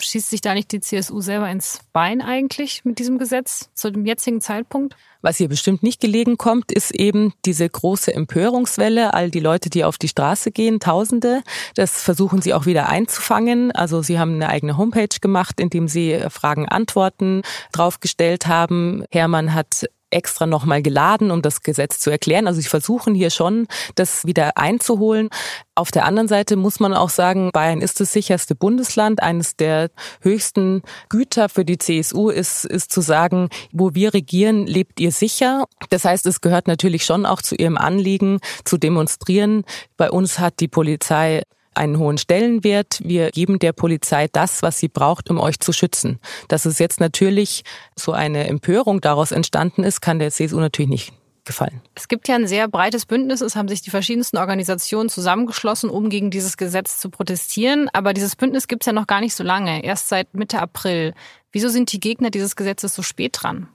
schießt 0.00 0.30
sich 0.30 0.40
da 0.40 0.54
nicht 0.54 0.72
die 0.72 0.80
CSU 0.80 1.20
selber 1.20 1.48
ins 1.50 1.80
Bein 1.92 2.20
eigentlich 2.20 2.84
mit 2.84 2.98
diesem 2.98 3.18
Gesetz 3.18 3.70
zu 3.74 3.90
dem 3.90 4.06
jetzigen 4.06 4.40
Zeitpunkt? 4.40 4.96
Was 5.22 5.40
ihr 5.40 5.48
bestimmt 5.48 5.82
nicht 5.82 6.00
gelegen 6.00 6.36
kommt, 6.36 6.70
ist 6.70 6.90
eben 6.90 7.32
diese 7.44 7.68
große 7.68 8.12
Empörungswelle, 8.12 9.14
all 9.14 9.30
die 9.30 9.40
Leute, 9.40 9.70
die 9.70 9.84
auf 9.84 9.96
die 9.96 10.08
Straße 10.08 10.50
gehen, 10.50 10.80
Tausende. 10.80 11.42
Das 11.74 12.02
versuchen 12.02 12.42
sie 12.42 12.52
auch 12.52 12.66
wieder 12.66 12.88
einzufangen. 12.88 13.72
Also 13.72 14.02
sie 14.02 14.18
haben 14.18 14.34
eine 14.34 14.48
eigene 14.48 14.76
Homepage 14.76 15.16
gemacht, 15.20 15.60
in 15.60 15.70
dem 15.70 15.88
sie 15.88 16.20
Fragen, 16.28 16.68
Antworten 16.68 17.42
draufgestellt 17.72 18.46
haben. 18.46 19.04
Hermann 19.10 19.54
hat 19.54 19.86
extra 20.14 20.46
nochmal 20.46 20.82
geladen, 20.82 21.30
um 21.30 21.42
das 21.42 21.62
Gesetz 21.62 21.98
zu 21.98 22.10
erklären. 22.10 22.46
Also 22.46 22.60
sie 22.60 22.68
versuchen 22.68 23.14
hier 23.14 23.30
schon, 23.30 23.66
das 23.94 24.24
wieder 24.24 24.56
einzuholen. 24.56 25.28
Auf 25.74 25.90
der 25.90 26.04
anderen 26.04 26.28
Seite 26.28 26.56
muss 26.56 26.80
man 26.80 26.94
auch 26.94 27.10
sagen, 27.10 27.50
Bayern 27.52 27.80
ist 27.80 28.00
das 28.00 28.12
sicherste 28.12 28.54
Bundesland. 28.54 29.22
Eines 29.22 29.56
der 29.56 29.90
höchsten 30.20 30.82
Güter 31.08 31.48
für 31.48 31.64
die 31.64 31.78
CSU 31.78 32.30
ist, 32.30 32.64
ist 32.64 32.92
zu 32.92 33.00
sagen, 33.00 33.48
wo 33.72 33.94
wir 33.94 34.14
regieren, 34.14 34.66
lebt 34.66 35.00
ihr 35.00 35.10
sicher. 35.10 35.64
Das 35.90 36.04
heißt, 36.04 36.26
es 36.26 36.40
gehört 36.40 36.68
natürlich 36.68 37.04
schon 37.04 37.26
auch 37.26 37.42
zu 37.42 37.56
ihrem 37.56 37.76
Anliegen, 37.76 38.38
zu 38.64 38.78
demonstrieren. 38.78 39.64
Bei 39.96 40.10
uns 40.10 40.38
hat 40.38 40.60
die 40.60 40.68
Polizei 40.68 41.42
einen 41.76 41.98
hohen 41.98 42.18
Stellenwert. 42.18 43.00
Wir 43.02 43.30
geben 43.30 43.58
der 43.58 43.72
Polizei 43.72 44.28
das, 44.32 44.62
was 44.62 44.78
sie 44.78 44.88
braucht, 44.88 45.30
um 45.30 45.38
euch 45.38 45.60
zu 45.60 45.72
schützen. 45.72 46.18
Dass 46.48 46.64
es 46.64 46.78
jetzt 46.78 47.00
natürlich 47.00 47.62
so 47.96 48.12
eine 48.12 48.46
Empörung 48.48 49.00
daraus 49.00 49.32
entstanden 49.32 49.84
ist, 49.84 50.00
kann 50.00 50.18
der 50.18 50.30
CSU 50.30 50.60
natürlich 50.60 50.90
nicht 50.90 51.12
gefallen. 51.44 51.80
Es 51.94 52.08
gibt 52.08 52.28
ja 52.28 52.34
ein 52.34 52.46
sehr 52.46 52.68
breites 52.68 53.06
Bündnis. 53.06 53.40
Es 53.40 53.56
haben 53.56 53.68
sich 53.68 53.82
die 53.82 53.90
verschiedensten 53.90 54.38
Organisationen 54.38 55.08
zusammengeschlossen, 55.08 55.90
um 55.90 56.08
gegen 56.08 56.30
dieses 56.30 56.56
Gesetz 56.56 56.98
zu 56.98 57.10
protestieren. 57.10 57.88
Aber 57.92 58.14
dieses 58.14 58.36
Bündnis 58.36 58.66
gibt 58.66 58.82
es 58.82 58.86
ja 58.86 58.92
noch 58.92 59.06
gar 59.06 59.20
nicht 59.20 59.34
so 59.34 59.44
lange, 59.44 59.84
erst 59.84 60.08
seit 60.08 60.34
Mitte 60.34 60.60
April. 60.60 61.14
Wieso 61.52 61.68
sind 61.68 61.92
die 61.92 62.00
Gegner 62.00 62.30
dieses 62.30 62.56
Gesetzes 62.56 62.94
so 62.94 63.02
spät 63.02 63.36
dran? 63.42 63.68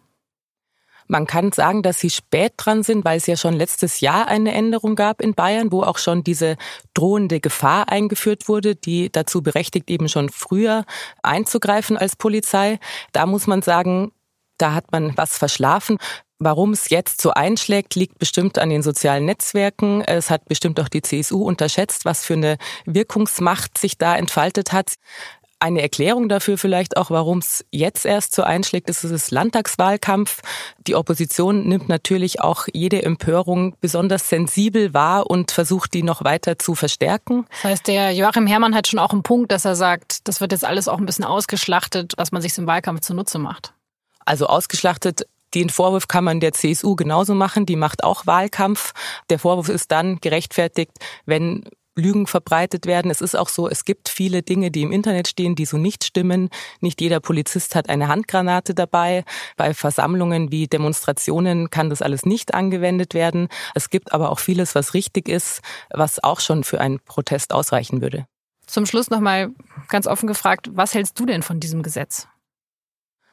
Man 1.12 1.25
kann 1.25 1.51
sagen, 1.51 1.82
dass 1.82 2.00
sie 2.00 2.12
spät 2.12 2.54
dran 2.58 2.84
sind, 2.84 3.04
weil 3.04 3.18
es 3.18 3.25
ja 3.25 3.36
schon 3.36 3.56
letztes 3.56 4.00
Jahr 4.00 4.28
eine 4.28 4.54
Änderung 4.54 4.96
gab 4.96 5.22
in 5.22 5.34
Bayern, 5.34 5.72
wo 5.72 5.82
auch 5.82 5.98
schon 5.98 6.24
diese 6.24 6.56
drohende 6.94 7.39
Gefahr 7.39 7.89
eingeführt 7.89 8.48
wurde, 8.48 8.75
die 8.75 9.12
dazu 9.12 9.42
berechtigt, 9.42 9.89
eben 9.89 10.08
schon 10.08 10.30
früher 10.30 10.86
einzugreifen 11.24 11.98
als 11.98 12.16
Polizei. 12.16 12.80
Da 13.12 13.25
muss 13.25 13.48
man 13.48 13.63
sagen, 13.63 14.12
da 14.60 14.75
hat 14.75 14.92
man 14.92 15.18
was 15.18 15.36
verschlafen. 15.36 15.98
Warum 16.38 16.74
es 16.74 16.89
jetzt 16.89 17.22
so 17.22 17.32
einschlägt, 17.32 17.96
liegt 17.96 18.20
bestimmt 18.20 18.60
an 18.60 18.70
den 18.70 18.84
sozialen 18.84 19.25
Netzwerken. 19.25 20.01
Es 20.01 20.30
hat 20.30 20.46
bestimmt 20.46 20.80
auch 20.80 20.89
die 20.89 21.01
CSU 21.01 21.44
unterschätzt, 21.44 22.06
was 22.06 22.24
für 22.24 22.36
eine 22.36 22.58
Wirkungsmacht 22.86 23.80
sich 23.80 23.98
da 23.98 24.16
entfaltet 24.16 24.72
hat. 24.72 24.94
Eine 25.62 25.82
Erklärung 25.82 26.30
dafür 26.30 26.58
vielleicht 26.58 26.96
auch, 26.96 27.12
warum 27.12 27.39
es 27.39 27.66
jetzt 27.70 28.06
erst 28.06 28.34
so 28.34 28.44
einschlägt, 28.44 28.89
ist 28.89 29.04
es 29.04 29.30
Landtagswahlkampf. 29.30 30.42
Die 30.88 30.96
Opposition 30.96 31.68
nimmt 31.68 31.89
natürlich 31.89 32.39
auch 32.39 32.68
jede 32.72 33.04
Empörung 33.04 33.75
besonders 33.82 34.30
sensibel 34.30 34.94
wahr 34.94 35.30
und 35.30 35.51
versucht, 35.51 35.94
die 35.94 36.04
noch 36.04 36.24
weiter 36.24 36.58
zu 36.58 36.75
verstärken. 36.75 37.46
Das 37.51 37.63
heißt, 37.66 37.88
der 37.88 38.13
Joachim 38.13 38.48
Herrmann 38.48 38.74
hat 38.74 38.88
schon 38.88 39.00
auch 39.00 39.12
einen 39.12 39.24
Punkt, 39.24 39.51
dass 39.51 39.66
er 39.66 39.75
sagt, 39.75 40.28
das 40.30 40.39
wird 40.39 40.54
jetzt 40.54 40.63
alles 40.63 40.88
auch 40.88 40.98
ein 40.98 41.06
bisschen 41.06 41.25
ausgeschlachtet, 41.25 42.13
was 42.16 42.32
man 42.32 42.42
sich 42.42 42.58
im 42.58 42.66
Wahlkampf 42.66 43.01
zunutze 43.01 43.38
macht. 43.38 43.74
Also 44.25 44.48
ausgeschlachtet 44.48 45.25
den 45.56 45.70
Vorwurf 45.70 46.08
kann 46.08 46.24
man 46.24 46.39
der 46.39 46.54
CSU 46.54 46.96
genauso 46.96 47.34
machen, 47.34 47.66
die 47.66 47.75
macht 47.75 48.04
auch 48.04 48.28
Wahlkampf. 48.28 48.94
Der 49.30 49.39
Vorwurf 49.39 49.70
ist 49.70 49.92
dann 49.92 50.20
gerechtfertigt, 50.22 50.92
wenn 51.25 51.63
Lügen 52.00 52.27
verbreitet 52.27 52.86
werden. 52.86 53.12
Es 53.12 53.22
ist 53.22 53.36
auch 53.36 53.50
so, 53.50 53.70
es 53.70 53.86
gibt 53.86 54.10
viele 54.10 54.41
Dinge, 54.41 54.72
die 54.72 54.82
im 54.82 54.91
Internet 54.91 55.27
stehen, 55.27 55.56
die 55.56 55.65
so 55.65 55.77
nicht 55.77 56.03
stimmen. 56.03 56.50
Nicht 56.79 57.01
jeder 57.01 57.20
Polizist 57.20 57.75
hat 57.75 57.89
eine 57.89 58.08
Handgranate 58.08 58.74
dabei. 58.74 59.24
Bei 59.58 59.74
Versammlungen 59.74 60.51
wie 60.51 60.68
Demonstrationen 60.68 61.70
kann 61.70 61.89
das 61.89 62.01
alles 62.01 62.25
nicht 62.25 62.53
angewendet 62.53 63.13
werden. 63.13 63.48
Es 63.75 63.89
gibt 63.89 64.13
aber 64.13 64.32
auch 64.32 64.39
vieles, 64.39 64.75
was 64.75 64.94
richtig 64.94 65.29
ist, 65.29 65.62
was 65.91 66.24
auch 66.24 66.39
schon 66.39 66.63
für 66.63 66.82
einen 66.82 67.00
Protest 67.00 67.53
ausreichen 67.53 68.01
würde. 68.01 68.25
Zum 68.65 68.86
Schluss 68.86 69.10
nochmal 69.10 69.50
ganz 69.88 70.06
offen 70.06 70.27
gefragt, 70.27 70.70
was 70.72 70.94
hältst 70.94 71.20
du 71.20 71.25
denn 71.25 71.41
von 71.41 71.60
diesem 71.60 71.82
Gesetz? 71.82 72.27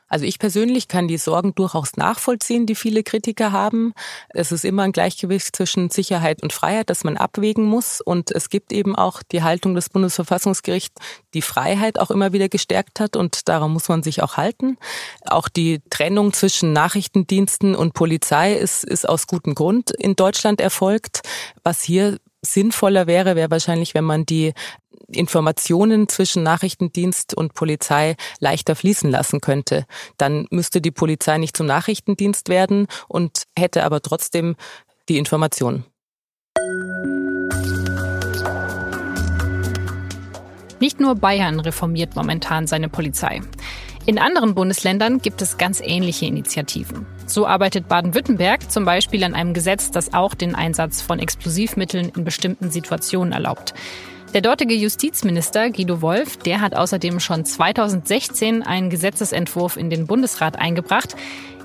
Also 0.09 0.25
ich 0.25 0.39
persönlich 0.39 0.89
kann 0.89 1.09
die 1.09 1.19
Sorgen 1.19 1.55
durchaus 1.55 1.97
nachvollziehen, 1.97 2.67
die 2.67 2.75
viele 2.75 3.03
Kritiker 3.03 3.53
haben. 3.53 3.93
Es 4.29 4.53
ist 4.53 4.65
immer 4.65 4.83
ein 4.83 4.93
Gleichgewicht 4.93 5.55
zwischen 5.55 5.91
Sicherheit 5.91 6.43
und 6.43 6.53
Freiheit, 6.53 6.91
das 6.91 7.03
man 7.03 7.17
abwägen 7.17 7.65
muss. 7.65 8.01
Und 8.01 8.31
es 8.31 8.49
gibt 8.49 8.73
eben 8.73 8.95
auch 8.95 9.23
die 9.23 9.43
Haltung 9.43 9.75
des 9.75 9.89
Bundesverfassungsgerichts, 9.89 10.95
die 11.35 11.43
Freiheit 11.43 11.99
auch 11.99 12.11
immer 12.11 12.33
wieder 12.33 12.49
gestärkt 12.49 13.01
hat. 13.01 13.17
Und 13.17 13.49
daran 13.49 13.73
muss 13.73 13.89
man 13.89 14.03
sich 14.03 14.23
auch 14.23 14.37
halten. 14.37 14.79
Auch 15.25 15.49
die 15.49 15.81
Trennung 15.91 16.33
zwischen 16.33 16.73
Nachrichtendiensten 16.73 17.75
und 17.75 17.95
Polizei 17.95 18.55
ist, 18.55 18.85
ist 18.85 19.09
aus 19.09 19.27
gutem 19.27 19.55
Grund 19.55 19.91
in 19.91 20.15
Deutschland 20.15 20.61
erfolgt. 20.61 21.23
Was 21.65 21.83
hier 21.83 22.19
sinnvoller 22.53 23.07
wäre, 23.07 23.37
wäre 23.37 23.51
wahrscheinlich, 23.51 23.95
wenn 23.95 24.05
man 24.05 24.27
die 24.27 24.53
Informationen 25.09 26.09
zwischen 26.09 26.43
Nachrichtendienst 26.43 27.35
und 27.35 27.55
Polizei 27.55 28.17
leichter 28.41 28.75
fließen 28.75 29.11
lassen 29.11 29.41
könnte. 29.41 29.87
Dann 30.17 30.47
müsste 30.51 30.81
die 30.81 30.91
Polizei 30.91 31.39
nicht 31.39 31.57
zum 31.57 31.67
Nachrichtendienst 31.67 32.49
werden 32.49 32.87
und 33.09 33.45
hätte 33.57 33.85
aber 33.85 34.03
trotzdem 34.03 34.57
die 35.09 35.19
Informationen. 35.19 35.85
Nicht 40.79 41.01
nur 41.01 41.15
Bayern 41.15 41.61
reformiert 41.61 42.17
momentan 42.17 42.67
seine 42.67 42.89
Polizei. 42.89 43.41
In 44.07 44.21
anderen 44.21 44.55
Bundesländern 44.55 45.19
gibt 45.21 45.43
es 45.43 45.59
ganz 45.59 45.81
ähnliche 45.83 46.27
Initiativen. 46.27 47.07
So 47.27 47.45
arbeitet 47.45 47.89
Baden-Württemberg 47.89 48.71
zum 48.71 48.85
Beispiel 48.85 49.25
an 49.25 49.35
einem 49.35 49.53
Gesetz, 49.53 49.91
das 49.91 50.15
auch 50.15 50.35
den 50.35 50.55
Einsatz 50.55 51.03
von 51.03 51.19
Explosivmitteln 51.19 52.13
in 52.17 52.23
bestimmten 52.23 52.71
Situationen 52.71 53.33
erlaubt. 53.33 53.75
Der 54.33 54.43
dortige 54.43 54.75
Justizminister 54.75 55.71
Guido 55.71 56.03
Wolf, 56.03 56.37
der 56.37 56.61
hat 56.61 56.77
außerdem 56.77 57.19
schon 57.19 57.45
2016 57.45 58.63
einen 58.63 58.91
Gesetzesentwurf 58.91 59.77
in 59.77 59.91
den 59.91 60.07
Bundesrat 60.07 60.57
eingebracht, 60.57 61.17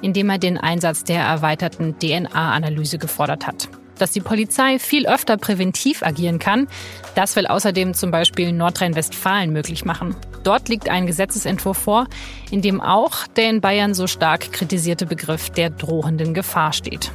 in 0.01 0.13
dem 0.13 0.27
er 0.31 0.39
den 0.39 0.57
Einsatz 0.57 1.03
der 1.03 1.21
erweiterten 1.21 1.99
DNA-Analyse 1.99 2.97
gefordert 2.97 3.45
hat. 3.45 3.69
Dass 4.01 4.09
die 4.09 4.19
Polizei 4.19 4.79
viel 4.79 5.05
öfter 5.05 5.37
präventiv 5.37 6.01
agieren 6.01 6.39
kann, 6.39 6.67
das 7.13 7.35
will 7.35 7.45
außerdem 7.45 7.93
zum 7.93 8.09
Beispiel 8.09 8.51
Nordrhein-Westfalen 8.51 9.53
möglich 9.53 9.85
machen. 9.85 10.15
Dort 10.43 10.69
liegt 10.69 10.89
ein 10.89 11.05
Gesetzesentwurf 11.05 11.77
vor, 11.77 12.07
in 12.49 12.63
dem 12.63 12.81
auch 12.81 13.27
der 13.27 13.51
in 13.51 13.61
Bayern 13.61 13.93
so 13.93 14.07
stark 14.07 14.53
kritisierte 14.53 15.05
Begriff 15.05 15.51
der 15.51 15.69
drohenden 15.69 16.33
Gefahr 16.33 16.73
steht. 16.73 17.11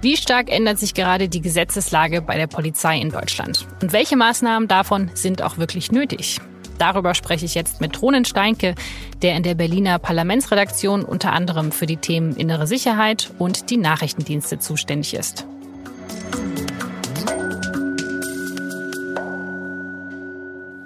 Wie 0.00 0.16
stark 0.16 0.48
ändert 0.48 0.78
sich 0.78 0.94
gerade 0.94 1.28
die 1.28 1.40
Gesetzeslage 1.40 2.22
bei 2.22 2.36
der 2.36 2.46
Polizei 2.46 2.96
in 2.96 3.10
Deutschland? 3.10 3.66
Und 3.82 3.92
welche 3.92 4.14
Maßnahmen 4.14 4.68
davon 4.68 5.10
sind 5.14 5.42
auch 5.42 5.58
wirklich 5.58 5.90
nötig? 5.90 6.40
Darüber 6.78 7.16
spreche 7.16 7.46
ich 7.46 7.56
jetzt 7.56 7.80
mit 7.80 8.00
Ronen 8.00 8.24
Steinke, 8.24 8.76
der 9.22 9.34
in 9.34 9.42
der 9.42 9.56
Berliner 9.56 9.98
Parlamentsredaktion 9.98 11.04
unter 11.04 11.32
anderem 11.32 11.72
für 11.72 11.86
die 11.86 11.96
Themen 11.96 12.36
innere 12.36 12.68
Sicherheit 12.68 13.32
und 13.40 13.70
die 13.70 13.76
Nachrichtendienste 13.76 14.60
zuständig 14.60 15.14
ist. 15.14 15.46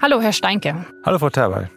Hallo, 0.04 0.20
Herr 0.20 0.32
Steinke. 0.32 0.84
Hallo, 1.02 1.18
Frau 1.18 1.30
Terwal. 1.30 1.70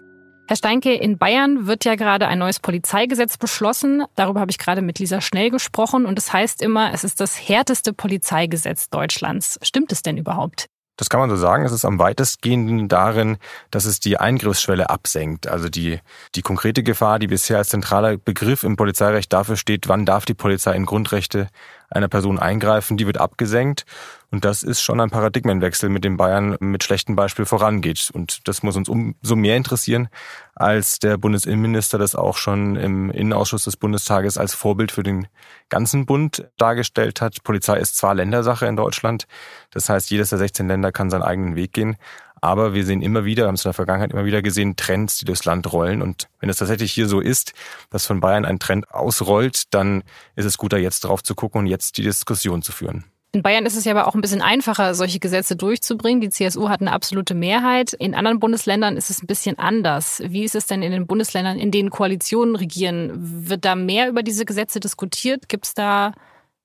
Herr 0.50 0.56
Steinke, 0.56 0.94
in 0.94 1.18
Bayern 1.18 1.68
wird 1.68 1.84
ja 1.86 1.96
gerade 1.96 2.28
ein 2.28 2.40
neues 2.40 2.60
Polizeigesetz 2.60 3.38
beschlossen. 3.38 4.04
Darüber 4.16 4.40
habe 4.40 4.52
ich 4.52 4.58
gerade 4.58 4.82
mit 4.82 5.00
Lisa 5.00 5.20
Schnell 5.20 5.50
gesprochen. 5.50 6.06
Und 6.06 6.18
es 6.18 6.26
das 6.26 6.34
heißt 6.34 6.62
immer, 6.62 6.94
es 6.94 7.04
ist 7.04 7.20
das 7.20 7.36
härteste 7.36 7.94
Polizeigesetz 7.94 8.90
Deutschlands. 8.90 9.60
Stimmt 9.62 9.92
es 9.92 10.04
denn 10.04 10.18
überhaupt? 10.18 10.68
Das 10.98 11.10
kann 11.10 11.20
man 11.20 11.30
so 11.30 11.36
sagen. 11.36 11.64
Es 11.64 11.72
ist 11.72 11.86
am 11.86 12.00
weitestgehenden 12.00 12.88
darin, 12.88 13.38
dass 13.72 13.86
es 13.86 14.00
die 14.00 14.18
Eingriffsschwelle 14.18 14.90
absenkt. 14.90 15.48
Also 15.48 15.70
die, 15.70 16.00
die 16.34 16.42
konkrete 16.42 16.82
Gefahr, 16.82 17.20
die 17.20 17.28
bisher 17.28 17.58
als 17.58 17.70
zentraler 17.70 18.18
Begriff 18.18 18.64
im 18.64 18.76
Polizeirecht 18.78 19.32
dafür 19.32 19.58
steht, 19.58 19.88
wann 19.88 20.06
darf 20.06 20.26
die 20.26 20.34
Polizei 20.34 20.76
in 20.76 20.86
Grundrechte 20.86 21.48
einer 21.90 22.08
Person 22.08 22.40
eingreifen, 22.40 22.98
die 22.98 23.06
wird 23.06 23.18
abgesenkt. 23.18 23.86
Und 24.30 24.44
das 24.44 24.62
ist 24.62 24.82
schon 24.82 25.00
ein 25.00 25.10
Paradigmenwechsel, 25.10 25.90
mit 25.90 26.04
dem 26.04 26.18
Bayern 26.18 26.58
mit 26.60 26.84
schlechtem 26.84 27.16
Beispiel 27.16 27.46
vorangeht. 27.46 28.10
Und 28.14 28.48
das 28.48 28.62
muss 28.62 28.76
uns 28.76 28.90
umso 28.90 29.38
mehr 29.38 29.56
interessieren, 29.56 30.10
als 30.54 31.00
der 31.00 31.18
Bundesinnenminister 31.18 31.98
das 31.98 32.14
auch 32.14 32.36
schon 32.36 32.76
im 32.76 33.10
Innenausschuss 33.10 33.64
des 33.64 33.78
Bundestages 33.78 34.38
als 34.38 34.54
Vorbild 34.54 34.92
für 34.92 35.04
den 35.04 35.28
ganzen 35.70 36.06
Bund 36.06 36.50
dargestellt 36.58 37.22
hat. 37.22 37.42
Polizei 37.44 37.78
ist 37.78 37.96
zwar 37.96 38.16
Ländersache 38.16 38.66
in 38.66 38.76
Deutschland. 38.76 39.28
Das 39.72 39.88
heißt, 39.88 40.10
jedes 40.10 40.30
der 40.30 40.40
16 40.40 40.68
Länder 40.68 40.92
kann 40.92 41.10
seinen 41.10 41.24
eigenen 41.24 41.56
Weg 41.56 41.72
gehen. 41.72 41.96
Aber 42.42 42.74
wir 42.74 42.86
sehen 42.86 43.02
immer 43.02 43.26
wieder, 43.26 43.48
haben 43.48 43.56
es 43.56 43.66
in 43.66 43.70
der 43.70 43.74
Vergangenheit 43.74 44.12
immer 44.12 44.26
wieder 44.26 44.42
gesehen, 44.42 44.76
Trends, 44.76 45.18
die 45.18 45.26
durchs 45.26 45.46
Land 45.46 45.72
rollen. 45.72 46.02
Und 46.02 46.28
wenn 46.40 46.50
es 46.50 46.58
tatsächlich 46.58 46.92
hier 46.92 47.08
so 47.08 47.20
ist, 47.20 47.54
dass 47.90 48.06
von 48.06 48.20
Bayern 48.20 48.46
ein 48.46 48.60
Trend 48.60 48.92
ausrollt, 48.92 49.74
dann 49.74 50.04
ist 50.36 50.46
es 50.46 50.58
gut, 50.58 50.74
da 50.74 50.78
jetzt 50.78 51.02
drauf 51.02 51.24
zu 51.24 51.36
gucken 51.36 51.60
und 51.60 51.68
jetzt 51.68 51.98
die 51.98 52.04
Diskussion 52.04 52.62
zu 52.62 52.72
führen. 52.72 53.06
In 53.34 53.44
Bayern 53.44 53.66
ist 53.66 53.76
es 53.76 53.84
ja 53.84 53.92
aber 53.92 54.08
auch 54.08 54.16
ein 54.16 54.22
bisschen 54.22 54.42
einfacher, 54.42 54.96
solche 54.96 55.20
Gesetze 55.20 55.56
durchzubringen. 55.56 56.22
Die 56.22 56.30
CSU 56.30 56.70
hat 56.70 56.82
eine 56.82 56.92
absolute 56.92 57.36
Mehrheit. 57.36 57.94
In 57.94 58.16
anderen 58.16 58.40
Bundesländern 58.40 58.98
ist 58.98 59.10
es 59.10 59.22
ein 59.22 59.28
bisschen 59.28 59.60
anders. 59.60 60.24
Wie 60.26 60.44
ist 60.44 60.56
es 60.56 60.66
denn 60.66 60.82
in 60.82 60.92
den 60.92 61.08
Bundesländern, 61.08 61.60
in 61.60 61.70
denen 61.70 61.90
Koalitionen 61.90 62.56
regieren? 62.56 63.12
Wird 63.48 63.66
da 63.66 63.76
mehr 63.76 64.10
über 64.10 64.24
diese 64.24 64.46
Gesetze 64.46 64.80
diskutiert? 64.80 65.50
Gibt 65.50 65.68
es 65.68 65.74
da 65.74 66.14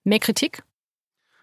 mehr 0.05 0.21
Kritik? 0.21 0.62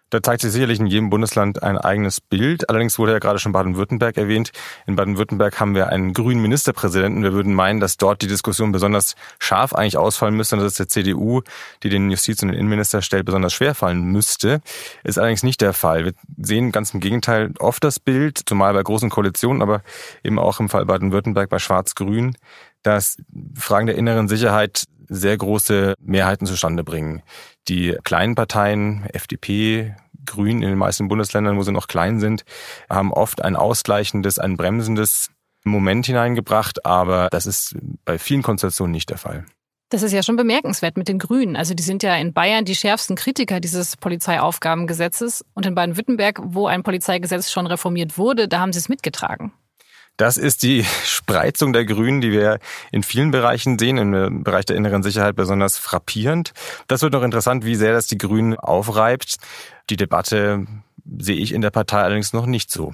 Da 0.09 0.23
zeigt 0.23 0.41
sich 0.41 0.51
sicherlich 0.51 0.79
in 0.79 0.87
jedem 0.87 1.09
Bundesland 1.09 1.61
ein 1.61 1.77
eigenes 1.77 2.19
Bild. 2.19 2.69
Allerdings 2.69 2.97
wurde 2.97 3.11
ja 3.11 3.19
gerade 3.19 3.39
schon 3.39 3.51
Baden-Württemberg 3.51 4.17
erwähnt. 4.17 4.51
In 4.87 4.95
Baden-Württemberg 4.95 5.59
haben 5.59 5.75
wir 5.75 5.89
einen 5.89 6.13
grünen 6.13 6.41
Ministerpräsidenten. 6.41 7.23
Wir 7.23 7.33
würden 7.33 7.53
meinen, 7.53 7.79
dass 7.79 7.97
dort 7.97 8.21
die 8.21 8.27
Diskussion 8.27 8.71
besonders 8.71 9.15
scharf 9.39 9.73
eigentlich 9.73 9.97
ausfallen 9.97 10.35
müsste 10.35 10.55
und 10.55 10.61
dass 10.61 10.73
es 10.73 10.77
der 10.77 10.87
CDU, 10.87 11.41
die 11.83 11.89
den 11.89 12.09
Justiz- 12.09 12.41
und 12.41 12.49
den 12.49 12.57
Innenminister 12.57 13.01
stellt, 13.01 13.25
besonders 13.25 13.53
schwer 13.53 13.75
fallen 13.75 14.03
müsste. 14.03 14.61
Ist 15.03 15.19
allerdings 15.19 15.43
nicht 15.43 15.61
der 15.61 15.73
Fall. 15.73 16.05
Wir 16.05 16.13
sehen 16.37 16.71
ganz 16.71 16.93
im 16.93 16.99
Gegenteil 16.99 17.53
oft 17.59 17.83
das 17.83 17.99
Bild, 17.99 18.41
zumal 18.45 18.73
bei 18.73 18.81
großen 18.81 19.09
Koalitionen, 19.09 19.61
aber 19.61 19.83
eben 20.23 20.39
auch 20.39 20.59
im 20.59 20.69
Fall 20.69 20.85
Baden-Württemberg 20.85 21.49
bei 21.49 21.59
Schwarz-Grün, 21.59 22.35
dass 22.81 23.17
Fragen 23.55 23.87
der 23.87 23.95
inneren 23.95 24.27
Sicherheit 24.27 24.85
sehr 25.09 25.35
große 25.37 25.95
Mehrheiten 25.99 26.45
zustande 26.45 26.83
bringen. 26.83 27.21
Die 27.67 27.97
kleinen 28.03 28.35
Parteien, 28.35 29.05
FDP, 29.11 29.95
Grün 30.25 30.61
in 30.61 30.69
den 30.69 30.77
meisten 30.77 31.07
Bundesländern, 31.07 31.57
wo 31.57 31.63
sie 31.63 31.71
noch 31.71 31.87
klein 31.87 32.19
sind, 32.19 32.43
haben 32.89 33.11
oft 33.11 33.41
ein 33.43 33.55
ausgleichendes, 33.55 34.39
ein 34.39 34.57
bremsendes 34.57 35.29
Moment 35.63 36.05
hineingebracht, 36.05 36.85
aber 36.85 37.29
das 37.31 37.45
ist 37.45 37.75
bei 38.05 38.17
vielen 38.17 38.43
Konstellationen 38.43 38.91
nicht 38.91 39.09
der 39.09 39.17
Fall. 39.17 39.45
Das 39.89 40.03
ist 40.03 40.11
ja 40.11 40.21
schon 40.21 40.35
bemerkenswert 40.35 40.97
mit 40.97 41.07
den 41.07 41.17
Grünen. 41.17 41.55
Also 41.55 41.73
die 41.73 41.81
sind 41.81 42.03
ja 42.03 42.15
in 42.15 42.31
Bayern 42.31 42.63
die 42.63 42.75
schärfsten 42.75 43.15
Kritiker 43.15 43.59
dieses 43.59 43.97
Polizeiaufgabengesetzes 43.97 45.43
und 45.55 45.65
in 45.65 45.73
Baden-Württemberg, 45.73 46.39
wo 46.43 46.67
ein 46.67 46.83
Polizeigesetz 46.83 47.51
schon 47.51 47.65
reformiert 47.65 48.17
wurde, 48.17 48.47
da 48.47 48.59
haben 48.59 48.71
sie 48.71 48.79
es 48.79 48.87
mitgetragen. 48.87 49.51
Das 50.19 50.35
ist 50.37 50.63
die 50.63 50.83
Spreizung 51.05 51.73
der 51.73 51.85
Grünen, 51.85 52.21
die 52.21 52.31
wir 52.31 52.59
in 52.91 53.03
vielen 53.03 53.31
Bereichen 53.31 53.79
sehen, 53.79 53.97
im 53.97 54.43
Bereich 54.43 54.65
der 54.65 54.75
inneren 54.75 55.01
Sicherheit 55.01 55.35
besonders 55.35 55.77
frappierend. 55.77 56.51
Das 56.87 57.01
wird 57.01 57.13
noch 57.13 57.23
interessant, 57.23 57.65
wie 57.65 57.75
sehr 57.75 57.93
das 57.93 58.07
die 58.07 58.17
Grünen 58.17 58.55
aufreibt. 58.55 59.37
Die 59.89 59.95
Debatte 59.95 60.67
sehe 61.17 61.37
ich 61.37 61.53
in 61.53 61.61
der 61.61 61.71
Partei 61.71 62.01
allerdings 62.01 62.33
noch 62.33 62.45
nicht 62.45 62.69
so. 62.69 62.93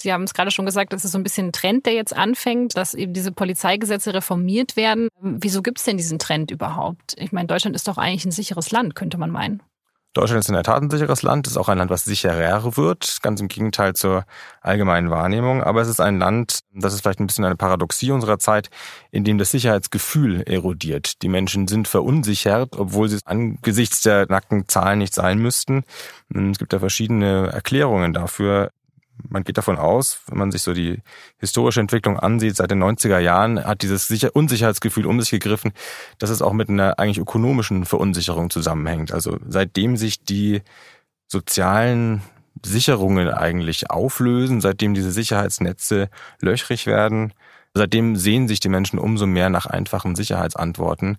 Sie 0.00 0.12
haben 0.12 0.22
es 0.22 0.34
gerade 0.34 0.52
schon 0.52 0.66
gesagt, 0.66 0.92
das 0.92 1.04
ist 1.04 1.12
so 1.12 1.18
ein 1.18 1.24
bisschen 1.24 1.48
ein 1.48 1.52
Trend, 1.52 1.86
der 1.86 1.94
jetzt 1.94 2.14
anfängt, 2.14 2.76
dass 2.76 2.94
eben 2.94 3.14
diese 3.14 3.32
Polizeigesetze 3.32 4.14
reformiert 4.14 4.76
werden. 4.76 5.08
Wieso 5.20 5.60
gibt 5.62 5.78
es 5.78 5.84
denn 5.84 5.96
diesen 5.96 6.20
Trend 6.20 6.52
überhaupt? 6.52 7.16
Ich 7.18 7.32
meine, 7.32 7.48
Deutschland 7.48 7.74
ist 7.74 7.88
doch 7.88 7.98
eigentlich 7.98 8.26
ein 8.26 8.30
sicheres 8.30 8.70
Land, 8.70 8.94
könnte 8.94 9.18
man 9.18 9.30
meinen. 9.30 9.60
Deutschland 10.14 10.40
ist 10.40 10.48
in 10.48 10.54
der 10.54 10.62
Tat 10.62 10.82
ein 10.82 10.90
sicheres 10.90 11.22
Land, 11.22 11.46
ist 11.46 11.56
auch 11.56 11.68
ein 11.68 11.78
Land, 11.78 11.90
was 11.90 12.04
sicherer 12.04 12.76
wird, 12.76 13.18
ganz 13.22 13.40
im 13.40 13.48
Gegenteil 13.48 13.94
zur 13.94 14.24
allgemeinen 14.60 15.10
Wahrnehmung. 15.10 15.62
Aber 15.62 15.82
es 15.82 15.88
ist 15.88 16.00
ein 16.00 16.18
Land, 16.18 16.60
das 16.72 16.94
ist 16.94 17.02
vielleicht 17.02 17.20
ein 17.20 17.26
bisschen 17.26 17.44
eine 17.44 17.56
Paradoxie 17.56 18.10
unserer 18.10 18.38
Zeit, 18.38 18.70
in 19.10 19.24
dem 19.24 19.38
das 19.38 19.50
Sicherheitsgefühl 19.50 20.42
erodiert. 20.42 21.22
Die 21.22 21.28
Menschen 21.28 21.68
sind 21.68 21.88
verunsichert, 21.88 22.76
obwohl 22.76 23.08
sie 23.08 23.20
angesichts 23.26 24.00
der 24.00 24.26
nackten 24.28 24.66
Zahlen 24.66 24.98
nicht 24.98 25.14
sein 25.14 25.38
müssten. 25.38 25.84
Es 26.34 26.58
gibt 26.58 26.72
da 26.72 26.78
verschiedene 26.78 27.48
Erklärungen 27.48 28.12
dafür 28.12 28.70
man 29.28 29.44
geht 29.44 29.58
davon 29.58 29.78
aus, 29.78 30.20
wenn 30.26 30.38
man 30.38 30.50
sich 30.50 30.62
so 30.62 30.72
die 30.72 31.00
historische 31.38 31.80
Entwicklung 31.80 32.18
ansieht, 32.18 32.56
seit 32.56 32.70
den 32.70 32.82
90er 32.82 33.18
Jahren 33.18 33.64
hat 33.64 33.82
dieses 33.82 34.10
Unsicherheitsgefühl 34.32 35.06
um 35.06 35.20
sich 35.20 35.30
gegriffen, 35.30 35.72
dass 36.18 36.30
es 36.30 36.42
auch 36.42 36.52
mit 36.52 36.68
einer 36.68 36.98
eigentlich 36.98 37.18
ökonomischen 37.18 37.84
Verunsicherung 37.84 38.50
zusammenhängt. 38.50 39.12
Also 39.12 39.38
seitdem 39.48 39.96
sich 39.96 40.22
die 40.22 40.62
sozialen 41.26 42.22
Sicherungen 42.64 43.28
eigentlich 43.28 43.90
auflösen, 43.90 44.60
seitdem 44.60 44.94
diese 44.94 45.10
Sicherheitsnetze 45.10 46.10
löchrig 46.40 46.86
werden, 46.86 47.32
seitdem 47.74 48.16
sehen 48.16 48.48
sich 48.48 48.60
die 48.60 48.68
Menschen 48.68 48.98
umso 48.98 49.26
mehr 49.26 49.50
nach 49.50 49.66
einfachen 49.66 50.16
Sicherheitsantworten. 50.16 51.18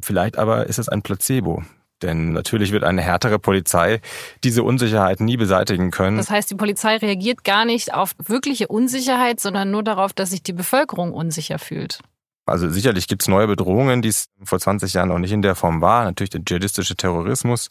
Vielleicht 0.00 0.38
aber 0.38 0.66
ist 0.66 0.78
es 0.78 0.88
ein 0.88 1.02
Placebo. 1.02 1.62
Denn 2.02 2.32
natürlich 2.32 2.72
wird 2.72 2.84
eine 2.84 3.00
härtere 3.00 3.38
Polizei 3.38 4.00
diese 4.44 4.62
Unsicherheit 4.62 5.20
nie 5.20 5.36
beseitigen 5.36 5.90
können. 5.90 6.18
Das 6.18 6.30
heißt, 6.30 6.50
die 6.50 6.54
Polizei 6.54 6.96
reagiert 6.96 7.42
gar 7.44 7.64
nicht 7.64 7.94
auf 7.94 8.12
wirkliche 8.22 8.68
Unsicherheit, 8.68 9.40
sondern 9.40 9.70
nur 9.70 9.82
darauf, 9.82 10.12
dass 10.12 10.30
sich 10.30 10.42
die 10.42 10.52
Bevölkerung 10.52 11.12
unsicher 11.12 11.58
fühlt. 11.58 12.00
Also 12.46 12.70
sicherlich 12.70 13.08
gibt 13.08 13.22
es 13.22 13.28
neue 13.28 13.48
Bedrohungen, 13.48 14.02
die 14.02 14.08
es 14.08 14.28
vor 14.44 14.60
20 14.60 14.94
Jahren 14.94 15.08
noch 15.08 15.18
nicht 15.18 15.32
in 15.32 15.42
der 15.42 15.56
Form 15.56 15.80
war. 15.80 16.04
Natürlich 16.04 16.30
der 16.30 16.44
dschihadistische 16.44 16.94
Terrorismus. 16.94 17.70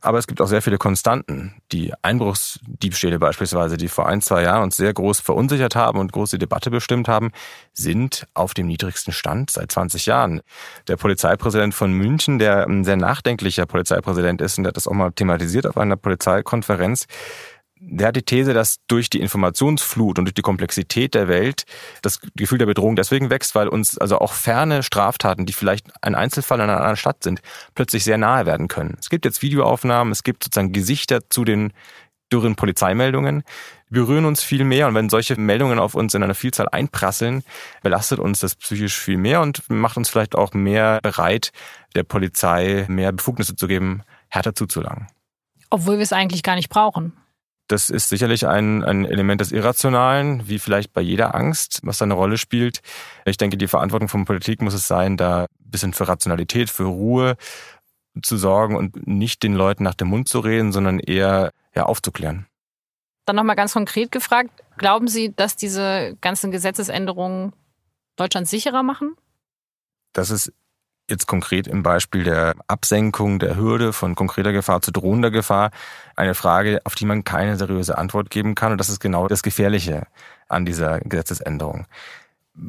Aber 0.00 0.18
es 0.18 0.26
gibt 0.26 0.40
auch 0.40 0.48
sehr 0.48 0.62
viele 0.62 0.78
Konstanten. 0.78 1.54
Die 1.70 1.92
Einbruchsdiebstähle 2.02 3.20
beispielsweise, 3.20 3.76
die 3.76 3.86
vor 3.86 4.08
ein, 4.08 4.20
zwei 4.20 4.42
Jahren 4.42 4.64
uns 4.64 4.76
sehr 4.76 4.92
groß 4.92 5.20
verunsichert 5.20 5.76
haben 5.76 6.00
und 6.00 6.12
große 6.12 6.38
Debatte 6.38 6.70
bestimmt 6.70 7.06
haben, 7.06 7.30
sind 7.72 8.26
auf 8.34 8.52
dem 8.52 8.66
niedrigsten 8.66 9.12
Stand 9.12 9.50
seit 9.50 9.70
20 9.70 10.06
Jahren. 10.06 10.40
Der 10.88 10.96
Polizeipräsident 10.96 11.72
von 11.72 11.92
München, 11.92 12.40
der 12.40 12.66
ein 12.66 12.82
sehr 12.82 12.96
nachdenklicher 12.96 13.66
Polizeipräsident 13.66 14.40
ist 14.40 14.58
und 14.58 14.64
der 14.64 14.70
hat 14.70 14.76
das 14.76 14.88
auch 14.88 14.92
mal 14.92 15.12
thematisiert 15.12 15.68
auf 15.68 15.76
einer 15.76 15.96
Polizeikonferenz, 15.96 17.06
der 17.78 18.08
hat 18.08 18.16
die 18.16 18.22
These, 18.22 18.54
dass 18.54 18.78
durch 18.88 19.10
die 19.10 19.20
Informationsflut 19.20 20.18
und 20.18 20.24
durch 20.24 20.34
die 20.34 20.42
Komplexität 20.42 21.14
der 21.14 21.28
Welt 21.28 21.64
das 22.02 22.20
Gefühl 22.34 22.58
der 22.58 22.66
Bedrohung 22.66 22.96
deswegen 22.96 23.28
wächst, 23.28 23.54
weil 23.54 23.68
uns 23.68 23.98
also 23.98 24.18
auch 24.18 24.32
ferne 24.32 24.82
Straftaten, 24.82 25.44
die 25.44 25.52
vielleicht 25.52 25.88
ein 26.02 26.14
Einzelfall 26.14 26.58
in 26.58 26.64
einer 26.64 26.78
anderen 26.78 26.96
Stadt 26.96 27.22
sind, 27.22 27.42
plötzlich 27.74 28.04
sehr 28.04 28.18
nahe 28.18 28.46
werden 28.46 28.68
können. 28.68 28.96
Es 28.98 29.10
gibt 29.10 29.24
jetzt 29.24 29.42
Videoaufnahmen, 29.42 30.12
es 30.12 30.22
gibt 30.22 30.44
sozusagen 30.44 30.72
Gesichter 30.72 31.28
zu 31.28 31.44
den 31.44 31.72
dürren 32.32 32.56
Polizeimeldungen, 32.56 33.44
berühren 33.90 34.24
uns 34.24 34.42
viel 34.42 34.64
mehr 34.64 34.88
und 34.88 34.94
wenn 34.94 35.08
solche 35.08 35.38
Meldungen 35.38 35.78
auf 35.78 35.94
uns 35.94 36.14
in 36.14 36.22
einer 36.22 36.34
Vielzahl 36.34 36.68
einprasseln, 36.68 37.44
belastet 37.82 38.18
uns 38.18 38.40
das 38.40 38.56
psychisch 38.56 38.98
viel 38.98 39.16
mehr 39.16 39.42
und 39.42 39.62
macht 39.68 39.96
uns 39.96 40.08
vielleicht 40.08 40.34
auch 40.34 40.54
mehr 40.54 40.98
bereit, 41.02 41.52
der 41.94 42.02
Polizei 42.02 42.86
mehr 42.88 43.12
Befugnisse 43.12 43.54
zu 43.54 43.68
geben, 43.68 44.02
härter 44.28 44.54
zuzulangen. 44.54 45.06
Obwohl 45.70 45.96
wir 45.96 46.02
es 46.02 46.12
eigentlich 46.12 46.42
gar 46.42 46.56
nicht 46.56 46.68
brauchen. 46.68 47.12
Das 47.68 47.90
ist 47.90 48.08
sicherlich 48.08 48.46
ein, 48.46 48.84
ein 48.84 49.04
Element 49.04 49.40
des 49.40 49.50
Irrationalen, 49.50 50.48
wie 50.48 50.58
vielleicht 50.58 50.92
bei 50.92 51.00
jeder 51.00 51.34
Angst, 51.34 51.80
was 51.82 51.98
da 51.98 52.04
eine 52.04 52.14
Rolle 52.14 52.38
spielt. 52.38 52.80
Ich 53.24 53.38
denke, 53.38 53.56
die 53.56 53.66
Verantwortung 53.66 54.08
von 54.08 54.24
Politik 54.24 54.62
muss 54.62 54.74
es 54.74 54.86
sein, 54.86 55.16
da 55.16 55.42
ein 55.42 55.70
bisschen 55.70 55.92
für 55.92 56.06
Rationalität, 56.06 56.70
für 56.70 56.84
Ruhe 56.84 57.36
zu 58.22 58.36
sorgen 58.36 58.76
und 58.76 59.06
nicht 59.06 59.42
den 59.42 59.54
Leuten 59.54 59.82
nach 59.82 59.94
dem 59.94 60.08
Mund 60.08 60.28
zu 60.28 60.38
reden, 60.40 60.72
sondern 60.72 61.00
eher 61.00 61.50
ja, 61.74 61.84
aufzuklären. 61.84 62.46
Dann 63.24 63.36
nochmal 63.36 63.56
ganz 63.56 63.72
konkret 63.72 64.12
gefragt, 64.12 64.50
glauben 64.78 65.08
Sie, 65.08 65.34
dass 65.34 65.56
diese 65.56 66.16
ganzen 66.20 66.52
Gesetzesänderungen 66.52 67.52
Deutschland 68.14 68.48
sicherer 68.48 68.84
machen? 68.84 69.16
Das 70.12 70.30
ist 70.30 70.52
jetzt 71.08 71.26
konkret 71.26 71.66
im 71.66 71.82
Beispiel 71.82 72.24
der 72.24 72.54
Absenkung 72.66 73.38
der 73.38 73.56
Hürde 73.56 73.92
von 73.92 74.14
konkreter 74.14 74.52
Gefahr 74.52 74.82
zu 74.82 74.90
drohender 74.90 75.30
Gefahr 75.30 75.70
eine 76.16 76.34
Frage, 76.34 76.80
auf 76.84 76.94
die 76.94 77.06
man 77.06 77.24
keine 77.24 77.56
seriöse 77.56 77.98
Antwort 77.98 78.30
geben 78.30 78.54
kann. 78.54 78.72
Und 78.72 78.78
das 78.78 78.88
ist 78.88 79.00
genau 79.00 79.28
das 79.28 79.42
Gefährliche 79.42 80.06
an 80.48 80.64
dieser 80.64 81.00
Gesetzesänderung. 81.00 81.86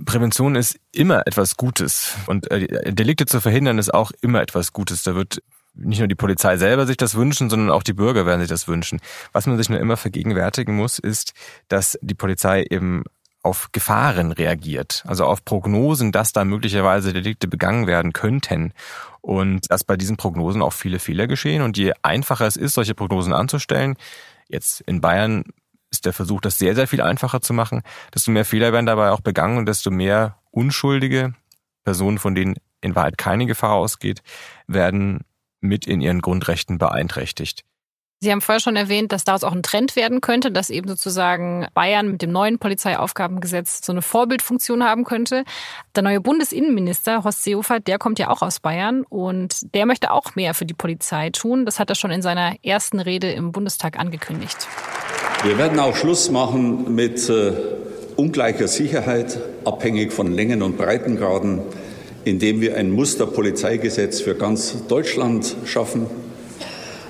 Prävention 0.06 0.56
ist 0.56 0.80
immer 0.91 1.26
etwas 1.26 1.56
Gutes 1.56 2.13
und 2.28 2.52
äh, 2.52 2.93
Delikte 2.93 3.26
zu 3.26 3.39
verhindern 3.39 3.78
ist 3.78 3.93
auch 3.93 4.12
immer 4.21 4.41
etwas 4.41 4.73
Gutes. 4.73 5.04
Da 5.04 5.15
wird 5.15 5.41
nicht 5.73 6.00
nur 6.00 6.08
die 6.08 6.15
Polizei 6.15 6.58
selber 6.58 6.86
sich 6.86 6.97
das 6.97 7.15
wünschen, 7.15 7.50
sondern 7.50 7.69
auch 7.69 7.84
die 7.84 7.93
Bürger 7.93 8.26
werden 8.26 8.41
sich 8.41 8.50
das 8.50 8.67
wünschen. 8.67 9.00
Was 9.32 9.45
man 9.45 9.58
sich 9.58 9.69
nur 9.69 9.80
immer 9.80 9.95
vergegenwärtigen 9.95 10.76
muss, 10.76 11.00
ist, 11.00 11.34
dass 11.69 11.97
die 12.02 12.15
Polizei 12.15 12.65
eben 12.69 13.04
auf 13.47 13.71
Gefahren 13.71 14.33
reagiert, 14.33 15.03
also 15.07 15.25
auf 15.25 15.45
Prognosen, 15.45 16.12
dass 16.12 16.33
da 16.33 16.43
möglicherweise 16.43 17.13
Delikte 17.13 17.47
begangen 17.47 17.88
werden 17.88 18.12
könnten 18.12 18.73
und 19.21 19.71
dass 19.71 19.86
bei 19.86 19.95
diesen 19.95 20.17
Prognosen 20.17 20.62
auch 20.62 20.73
viele 20.73 20.99
Fehler 20.99 21.27
geschehen 21.27 21.62
und 21.62 21.77
je 21.77 21.93
einfacher 22.01 22.45
es 22.45 22.57
ist, 22.57 22.73
solche 22.73 22.93
Prognosen 22.93 23.31
anzustellen, 23.31 23.95
jetzt 24.49 24.81
in 24.81 24.99
Bayern 24.99 25.45
ist 25.89 26.05
der 26.05 26.12
Versuch, 26.12 26.41
das 26.41 26.57
sehr, 26.57 26.75
sehr 26.75 26.88
viel 26.89 27.01
einfacher 27.01 27.41
zu 27.41 27.53
machen, 27.53 27.83
desto 28.13 28.31
mehr 28.31 28.43
Fehler 28.43 28.73
werden 28.73 28.86
dabei 28.86 29.12
auch 29.12 29.21
begangen 29.21 29.57
und 29.57 29.65
desto 29.65 29.91
mehr 29.91 30.38
unschuldige 30.51 31.33
Personen, 31.86 32.19
von 32.19 32.36
denen 32.36 32.55
in 32.81 32.95
Wahrheit 32.95 33.17
keine 33.17 33.45
Gefahr 33.45 33.73
ausgeht, 33.73 34.21
werden 34.67 35.21
mit 35.62 35.88
in 35.88 36.01
ihren 36.01 36.21
Grundrechten 36.21 36.77
beeinträchtigt. 36.77 37.63
Sie 38.19 38.32
haben 38.32 38.41
vorher 38.41 38.60
schon 38.60 38.75
erwähnt, 38.75 39.12
dass 39.12 39.25
daraus 39.25 39.43
auch 39.43 39.51
ein 39.51 39.62
Trend 39.62 39.95
werden 39.95 40.21
könnte, 40.21 40.51
dass 40.51 40.71
eben 40.71 40.88
sozusagen 40.88 41.67
Bayern 41.75 42.10
mit 42.10 42.23
dem 42.23 42.32
neuen 42.32 42.58
Polizeiaufgabengesetz 42.58 43.86
so 43.86 43.91
eine 43.91 44.01
Vorbildfunktion 44.01 44.84
haben 44.84 45.03
könnte. 45.03 45.43
Der 45.95 46.01
neue 46.01 46.19
Bundesinnenminister 46.19 47.23
Horst 47.23 47.43
Seehofer, 47.43 47.80
der 47.80 47.99
kommt 47.99 48.17
ja 48.17 48.32
auch 48.32 48.41
aus 48.41 48.60
Bayern 48.60 49.03
und 49.08 49.71
der 49.75 49.86
möchte 49.86 50.10
auch 50.10 50.34
mehr 50.34 50.56
für 50.56 50.65
die 50.65 50.73
Polizei 50.73 51.30
tun. 51.30 51.63
Das 51.63 51.80
hat 51.80 51.91
er 51.91 51.95
schon 51.95 52.10
in 52.10 52.23
seiner 52.23 52.56
ersten 52.63 52.99
Rede 52.99 53.32
im 53.32 53.51
Bundestag 53.51 53.99
angekündigt. 53.99 54.67
Wir 55.43 55.60
werden 55.60 55.80
auch 55.80 55.95
Schluss 55.95 56.32
machen 56.32 56.95
mit 56.95 57.30
äh, 57.30 57.53
ungleicher 58.15 58.67
Sicherheit, 58.67 59.38
abhängig 59.63 60.12
von 60.12 60.32
Längen 60.34 60.63
und 60.63 60.75
Breitengraden, 60.75 61.62
indem 62.25 62.62
wir 62.62 62.77
ein 62.77 62.89
Musterpolizeigesetz 62.89 64.21
für 64.21 64.34
ganz 64.34 64.88
Deutschland 64.88 65.56
schaffen. 65.65 66.08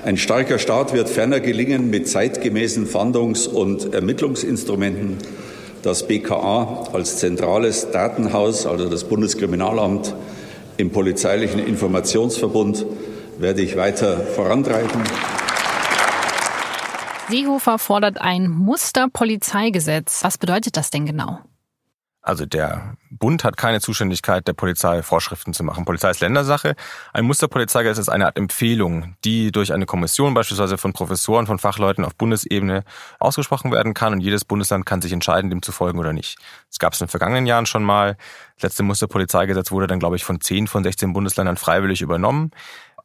Ein 0.08 0.15
starker 0.15 0.58
Staat 0.58 0.93
wird 0.93 1.10
ferner 1.10 1.41
gelingen 1.41 1.89
mit 1.89 2.08
zeitgemäßen 2.08 2.88
Fahndungs- 2.88 3.46
und 3.46 3.93
Ermittlungsinstrumenten. 3.93 5.17
Das 5.84 6.08
BKA 6.08 6.88
als 6.93 7.17
zentrales 7.17 7.91
Datenhaus, 7.91 8.65
also 8.65 8.88
das 8.88 9.04
Bundeskriminalamt 9.04 10.15
im 10.78 10.91
polizeilichen 10.91 11.60
Informationsverbund, 11.60 12.86
werde 13.38 13.62
ich 13.62 13.76
weiter 13.76 14.22
vorantreiben. 14.22 15.04
Seehofer 17.28 17.78
fordert 17.78 18.22
ein 18.22 18.48
Musterpolizeigesetz. 18.48 20.24
Was 20.24 20.38
bedeutet 20.38 20.78
das 20.78 20.89
denn 20.89 21.06
genau? 21.06 21.39
Also 22.28 22.46
der 22.46 22.98
Bund 23.10 23.46
hat 23.46 23.56
keine 23.56 23.80
Zuständigkeit, 23.80 24.46
der 24.50 24.52
Polizei 24.52 25.02
Vorschriften 25.02 25.54
zu 25.54 25.63
machen. 25.63 25.86
Polizei 25.86 26.10
ist 26.10 26.20
Ländersache. 26.20 26.76
Ein 27.13 27.24
Musterpolizeigesetz 27.24 28.00
ist 28.00 28.10
eine 28.10 28.26
Art 28.26 28.38
Empfehlung, 28.38 29.16
die 29.24 29.54
durch 29.54 29.72
eine 29.72 29.86
Kommission 29.86 30.34
beispielsweise 30.34 30.78
von 30.78 30.92
Professoren, 30.92 31.48
von 31.48 31.58
Fachleuten 31.58 32.04
auf 32.04 32.16
Bundesebene 32.16 32.84
ausgesprochen 33.18 33.72
werden 33.72 33.94
kann 33.94 34.12
und 34.12 34.20
jedes 34.20 34.44
Bundesland 34.44 34.86
kann 34.86 35.02
sich 35.02 35.13
entscheiden, 35.13 35.50
dem 35.50 35.62
zu 35.62 35.72
folgen 35.72 36.00
oder 36.00 36.12
nicht. 36.12 36.38
Das 36.68 36.80
gab 36.80 36.92
es 36.92 37.00
in 37.00 37.06
den 37.06 37.12
vergangenen 37.12 37.46
Jahren 37.46 37.66
schon 37.66 37.86
mal. 37.86 38.18
Das 38.56 38.63
letzte 38.63 38.84
Musterpolizeigesetz 38.84 39.72
wurde 39.72 39.88
dann, 39.88 40.00
glaube 40.00 40.18
ich, 40.18 40.26
von 40.26 40.42
10 40.42 40.68
von 40.68 40.84
16 40.84 41.13
Bundesländern 41.13 41.56
freiwillig 41.56 42.02
übernommen 42.02 42.52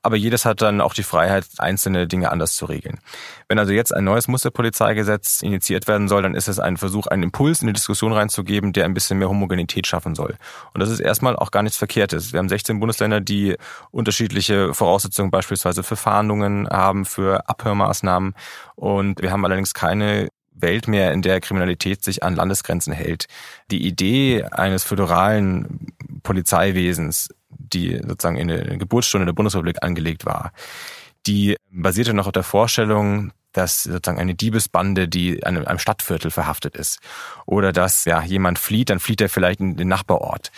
aber 0.02 0.16
jedes 0.16 0.44
hat 0.44 0.60
dann 0.60 0.80
auch 0.80 0.94
die 0.94 1.04
Freiheit, 1.04 1.46
einzelne 1.58 2.08
Dinge 2.08 2.30
anders 2.32 2.56
zu 2.56 2.66
regeln. 2.66 2.98
Wenn 3.48 3.58
also 3.58 3.72
jetzt 3.72 3.94
ein 3.94 4.04
neues 4.04 4.28
Musterpolizeigesetz 4.28 5.42
initiiert 5.42 5.86
werden 5.86 6.08
soll, 6.08 6.22
dann 6.22 6.34
ist 6.34 6.48
es 6.48 6.58
ein 6.58 6.76
Versuch, 6.76 7.06
einen 7.06 7.22
Impuls 7.22 7.60
in 7.60 7.68
die 7.68 7.72
Diskussion 7.72 8.12
reinzugeben, 8.12 8.72
der 8.72 8.84
ein 8.84 8.94
bisschen 8.94 9.18
mehr 9.18 9.28
Homogenität 9.28 9.86
schaffen 9.86 10.14
soll. 10.14 10.36
Und 10.74 10.80
das 10.80 10.90
ist 10.90 11.00
erstmal 11.00 11.36
auch 11.36 11.52
gar 11.52 11.62
nichts 11.62 11.78
Verkehrtes. 11.78 12.32
Wir 12.32 12.38
haben 12.38 12.48
16 12.48 12.80
Bundesländer, 12.80 13.20
die 13.20 13.56
unterschiedliche 13.90 14.74
Voraussetzungen 14.74 15.30
beispielsweise 15.30 15.82
für 15.82 15.96
Fahndungen 15.96 16.68
haben, 16.68 17.04
für 17.04 17.48
Abhörmaßnahmen. 17.48 18.34
Und 18.74 19.22
wir 19.22 19.30
haben 19.30 19.44
allerdings 19.44 19.72
keine 19.72 20.28
Welt 20.54 20.88
mehr, 20.88 21.12
in 21.12 21.22
der 21.22 21.40
Kriminalität 21.40 22.02
sich 22.02 22.22
an 22.22 22.36
Landesgrenzen 22.36 22.92
hält. 22.92 23.26
Die 23.70 23.86
Idee 23.86 24.44
eines 24.44 24.84
föderalen 24.84 25.86
Polizeiwesens 26.22 27.28
die 27.58 28.00
sozusagen 28.06 28.36
in 28.36 28.48
der 28.48 28.76
Geburtsstunde 28.76 29.26
der 29.26 29.32
Bundesrepublik 29.32 29.82
angelegt 29.82 30.24
war, 30.26 30.52
die 31.26 31.56
basierte 31.70 32.14
noch 32.14 32.26
auf 32.26 32.32
der 32.32 32.42
Vorstellung, 32.42 33.32
dass 33.52 33.82
sozusagen 33.82 34.18
eine 34.18 34.34
Diebesbande, 34.34 35.08
die 35.08 35.34
in 35.34 35.44
einem 35.44 35.78
Stadtviertel 35.78 36.30
verhaftet 36.30 36.74
ist. 36.74 37.00
Oder 37.46 37.72
dass 37.72 38.04
ja 38.04 38.22
jemand 38.22 38.58
flieht, 38.58 38.90
dann 38.90 38.98
flieht 38.98 39.20
er 39.20 39.28
vielleicht 39.28 39.60
in 39.60 39.76
den 39.76 39.88
Nachbarort. 39.88 40.50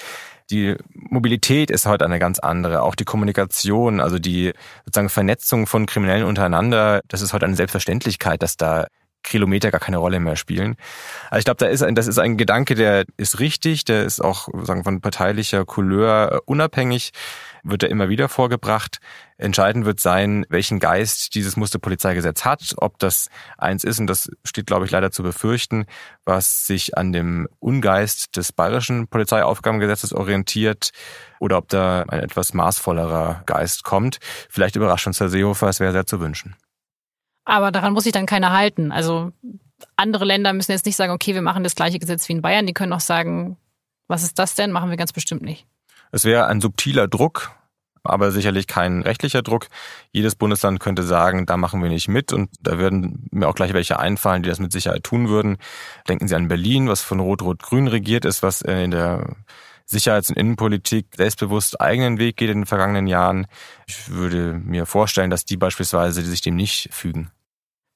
Die 0.50 0.76
Mobilität 0.92 1.70
ist 1.70 1.86
heute 1.86 2.04
eine 2.04 2.18
ganz 2.18 2.38
andere. 2.38 2.82
Auch 2.82 2.94
die 2.94 3.04
Kommunikation, 3.04 4.00
also 4.00 4.18
die 4.18 4.52
sozusagen 4.84 5.08
Vernetzung 5.08 5.66
von 5.66 5.86
Kriminellen 5.86 6.24
untereinander, 6.24 7.00
das 7.08 7.22
ist 7.22 7.32
heute 7.32 7.46
eine 7.46 7.56
Selbstverständlichkeit, 7.56 8.42
dass 8.42 8.56
da 8.56 8.86
Kilometer 9.24 9.70
gar 9.70 9.80
keine 9.80 9.96
Rolle 9.96 10.20
mehr 10.20 10.36
spielen. 10.36 10.76
Also 11.30 11.40
ich 11.40 11.44
glaube, 11.44 11.58
da 11.58 11.66
ist 11.66 11.82
ein, 11.82 11.94
das 11.94 12.06
ist 12.06 12.18
ein 12.18 12.36
Gedanke, 12.36 12.76
der 12.76 13.04
ist 13.16 13.40
richtig, 13.40 13.84
der 13.84 14.04
ist 14.04 14.22
auch 14.22 14.48
sagen 14.62 14.84
von 14.84 15.00
parteilicher 15.00 15.64
Couleur 15.64 16.32
äh, 16.32 16.38
unabhängig, 16.44 17.12
wird 17.64 17.82
er 17.82 17.88
immer 17.88 18.08
wieder 18.08 18.28
vorgebracht. 18.28 18.98
Entscheidend 19.38 19.86
wird 19.86 19.98
sein, 19.98 20.44
welchen 20.48 20.78
Geist 20.78 21.34
dieses 21.34 21.56
Musterpolizeigesetz 21.56 22.44
hat, 22.44 22.74
ob 22.76 22.98
das 22.98 23.28
eins 23.58 23.82
ist, 23.82 23.98
und 23.98 24.06
das 24.06 24.30
steht, 24.44 24.66
glaube 24.66 24.84
ich, 24.84 24.92
leider 24.92 25.10
zu 25.10 25.22
befürchten, 25.22 25.86
was 26.24 26.66
sich 26.66 26.96
an 26.96 27.12
dem 27.12 27.48
Ungeist 27.58 28.36
des 28.36 28.52
bayerischen 28.52 29.08
Polizeiaufgabengesetzes 29.08 30.12
orientiert, 30.12 30.90
oder 31.40 31.58
ob 31.58 31.68
da 31.68 32.04
ein 32.08 32.20
etwas 32.20 32.54
maßvollerer 32.54 33.42
Geist 33.46 33.82
kommt. 33.82 34.18
Vielleicht 34.48 34.76
überrascht 34.76 35.06
uns 35.06 35.18
Herr 35.18 35.28
Seehofer, 35.28 35.68
es 35.68 35.80
wäre 35.80 35.92
sehr 35.92 36.06
zu 36.06 36.20
wünschen. 36.20 36.54
Aber 37.44 37.70
daran 37.70 37.92
muss 37.92 38.04
sich 38.04 38.12
dann 38.12 38.26
keiner 38.26 38.52
halten. 38.52 38.92
Also 38.92 39.32
andere 39.96 40.24
Länder 40.24 40.52
müssen 40.52 40.72
jetzt 40.72 40.86
nicht 40.86 40.96
sagen, 40.96 41.12
okay, 41.12 41.34
wir 41.34 41.42
machen 41.42 41.64
das 41.64 41.74
gleiche 41.74 41.98
Gesetz 41.98 42.28
wie 42.28 42.32
in 42.32 42.42
Bayern. 42.42 42.66
Die 42.66 42.72
können 42.72 42.92
auch 42.92 43.00
sagen, 43.00 43.56
was 44.08 44.22
ist 44.22 44.38
das 44.38 44.54
denn? 44.54 44.72
Machen 44.72 44.90
wir 44.90 44.96
ganz 44.96 45.12
bestimmt 45.12 45.42
nicht. 45.42 45.66
Es 46.12 46.24
wäre 46.24 46.46
ein 46.46 46.60
subtiler 46.60 47.08
Druck, 47.08 47.52
aber 48.02 48.30
sicherlich 48.30 48.66
kein 48.66 49.02
rechtlicher 49.02 49.42
Druck. 49.42 49.68
Jedes 50.12 50.36
Bundesland 50.36 50.78
könnte 50.78 51.02
sagen, 51.02 51.46
da 51.46 51.56
machen 51.56 51.82
wir 51.82 51.90
nicht 51.90 52.08
mit 52.08 52.32
und 52.32 52.50
da 52.60 52.78
würden 52.78 53.26
mir 53.30 53.48
auch 53.48 53.54
gleich 53.54 53.72
welche 53.72 53.98
einfallen, 53.98 54.42
die 54.42 54.48
das 54.48 54.60
mit 54.60 54.72
Sicherheit 54.72 55.04
tun 55.04 55.28
würden. 55.28 55.56
Denken 56.08 56.28
Sie 56.28 56.36
an 56.36 56.48
Berlin, 56.48 56.88
was 56.88 57.02
von 57.02 57.20
Rot-Rot-Grün 57.20 57.88
regiert 57.88 58.24
ist, 58.24 58.42
was 58.42 58.62
in 58.62 58.90
der 58.90 59.36
Sicherheits- 59.86 60.30
und 60.30 60.36
Innenpolitik 60.36 61.06
selbstbewusst 61.16 61.80
eigenen 61.80 62.18
Weg 62.18 62.36
geht 62.36 62.50
in 62.50 62.60
den 62.60 62.66
vergangenen 62.66 63.06
Jahren. 63.06 63.46
Ich 63.86 64.10
würde 64.10 64.54
mir 64.54 64.86
vorstellen, 64.86 65.30
dass 65.30 65.44
die 65.44 65.56
beispielsweise 65.56 66.22
sich 66.22 66.40
dem 66.40 66.56
nicht 66.56 66.88
fügen. 66.92 67.30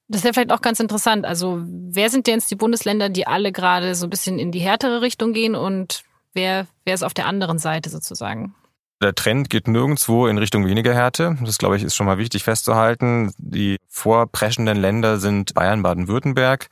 Das 0.07 0.23
wäre 0.23 0.33
vielleicht 0.33 0.51
auch 0.51 0.61
ganz 0.61 0.79
interessant. 0.79 1.25
Also 1.25 1.61
wer 1.65 2.09
sind 2.09 2.27
denn 2.27 2.35
jetzt 2.35 2.49
die 2.49 2.55
Bundesländer, 2.55 3.09
die 3.09 3.27
alle 3.27 3.51
gerade 3.51 3.93
so 3.93 4.07
ein 4.07 4.09
bisschen 4.09 4.39
in 4.39 4.51
die 4.51 4.59
härtere 4.59 5.01
Richtung 5.01 5.33
gehen 5.33 5.55
und 5.55 6.03
wer, 6.33 6.67
wer 6.83 6.95
ist 6.95 7.03
auf 7.03 7.13
der 7.13 7.27
anderen 7.27 7.59
Seite 7.59 7.89
sozusagen? 7.89 8.55
Der 9.01 9.15
Trend 9.15 9.49
geht 9.49 9.69
nirgendwo 9.69 10.27
in 10.27 10.37
Richtung 10.37 10.65
weniger 10.65 10.93
Härte. 10.93 11.37
Das, 11.41 11.57
glaube 11.57 11.77
ich, 11.77 11.83
ist 11.83 11.95
schon 11.95 12.05
mal 12.05 12.17
wichtig 12.17 12.43
festzuhalten. 12.43 13.31
Die 13.37 13.77
vorpreschenden 13.87 14.77
Länder 14.77 15.19
sind 15.19 15.53
Bayern, 15.53 15.83
Baden-Württemberg. 15.83 16.67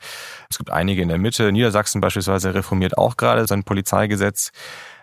Es 0.50 0.58
gibt 0.58 0.70
einige 0.70 1.00
in 1.00 1.08
der 1.08 1.16
Mitte. 1.16 1.50
Niedersachsen 1.52 2.02
beispielsweise 2.02 2.52
reformiert 2.52 2.98
auch 2.98 3.16
gerade 3.16 3.46
sein 3.46 3.64
Polizeigesetz. 3.64 4.50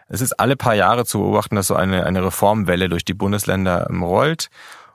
Es 0.07 0.21
ist 0.21 0.33
alle 0.33 0.55
paar 0.55 0.75
Jahre 0.75 1.05
zu 1.05 1.19
beobachten, 1.19 1.55
dass 1.55 1.67
so 1.67 1.75
eine, 1.75 2.05
eine 2.05 2.23
Reformwelle 2.23 2.89
durch 2.89 3.05
die 3.05 3.13
Bundesländer 3.13 3.87
ähm, 3.89 4.03
rollt. 4.03 4.49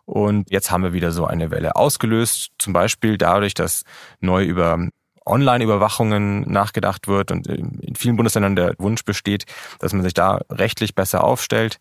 Und 0.04 0.50
jetzt 0.50 0.70
haben 0.70 0.82
wir 0.82 0.92
wieder 0.92 1.12
so 1.12 1.26
eine 1.26 1.50
Welle 1.50 1.76
ausgelöst, 1.76 2.50
zum 2.58 2.72
Beispiel 2.72 3.16
dadurch, 3.16 3.54
dass 3.54 3.84
neu 4.20 4.44
über 4.44 4.78
Online-Überwachungen 5.24 6.50
nachgedacht 6.50 7.06
wird 7.06 7.30
und 7.30 7.46
in 7.46 7.94
vielen 7.94 8.16
Bundesländern 8.16 8.56
der 8.56 8.74
Wunsch 8.78 9.04
besteht, 9.04 9.44
dass 9.78 9.92
man 9.92 10.02
sich 10.02 10.14
da 10.14 10.40
rechtlich 10.50 10.94
besser 10.94 11.22
aufstellt. 11.22 11.78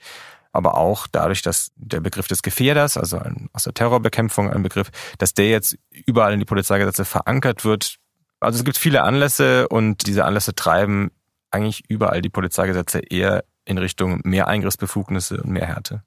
Aber 0.51 0.77
auch 0.77 1.07
dadurch, 1.07 1.41
dass 1.41 1.71
der 1.75 2.01
Begriff 2.01 2.27
des 2.27 2.41
Gefährders, 2.41 2.97
also 2.97 3.21
aus 3.53 3.63
der 3.63 3.73
Terrorbekämpfung 3.73 4.51
ein 4.51 4.63
Begriff, 4.63 4.89
dass 5.17 5.33
der 5.33 5.49
jetzt 5.49 5.77
überall 5.91 6.33
in 6.33 6.39
die 6.39 6.45
Polizeigesetze 6.45 7.05
verankert 7.05 7.65
wird. 7.65 7.95
Also 8.39 8.59
es 8.59 8.65
gibt 8.65 8.77
viele 8.77 9.03
Anlässe 9.03 9.67
und 9.67 10.07
diese 10.07 10.25
Anlässe 10.25 10.55
treiben 10.55 11.11
eigentlich 11.51 11.83
überall 11.89 12.21
die 12.21 12.29
Polizeigesetze 12.29 12.99
eher 12.99 13.43
in 13.65 13.77
Richtung 13.77 14.21
mehr 14.23 14.47
Eingriffsbefugnisse 14.47 15.41
und 15.41 15.51
mehr 15.51 15.67
Härte. 15.67 16.03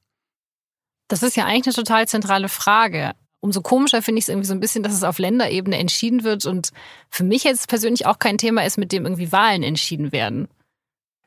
Das 1.09 1.23
ist 1.23 1.37
ja 1.37 1.45
eigentlich 1.45 1.77
eine 1.77 1.85
total 1.85 2.09
zentrale 2.09 2.49
Frage. 2.49 3.13
Umso 3.41 3.61
komischer 3.61 4.03
finde 4.03 4.21
ich 4.21 4.25
es 4.25 4.29
irgendwie 4.29 4.47
so 4.47 4.55
ein 4.55 4.61
bisschen, 4.61 4.83
dass 4.83 4.95
es 4.95 5.03
auf 5.03 5.19
Länderebene 5.19 5.77
entschieden 5.77 6.23
wird 6.23 6.47
und 6.47 6.71
für 7.11 7.25
mich 7.25 7.45
jetzt 7.45 7.69
persönlich 7.69 8.07
auch 8.07 8.19
kein 8.19 8.39
Thema 8.39 8.65
ist, 8.65 8.79
mit 8.79 8.93
dem 8.93 9.05
irgendwie 9.05 9.33
Wahlen 9.33 9.63
entschieden 9.63 10.13
werden. 10.13 10.49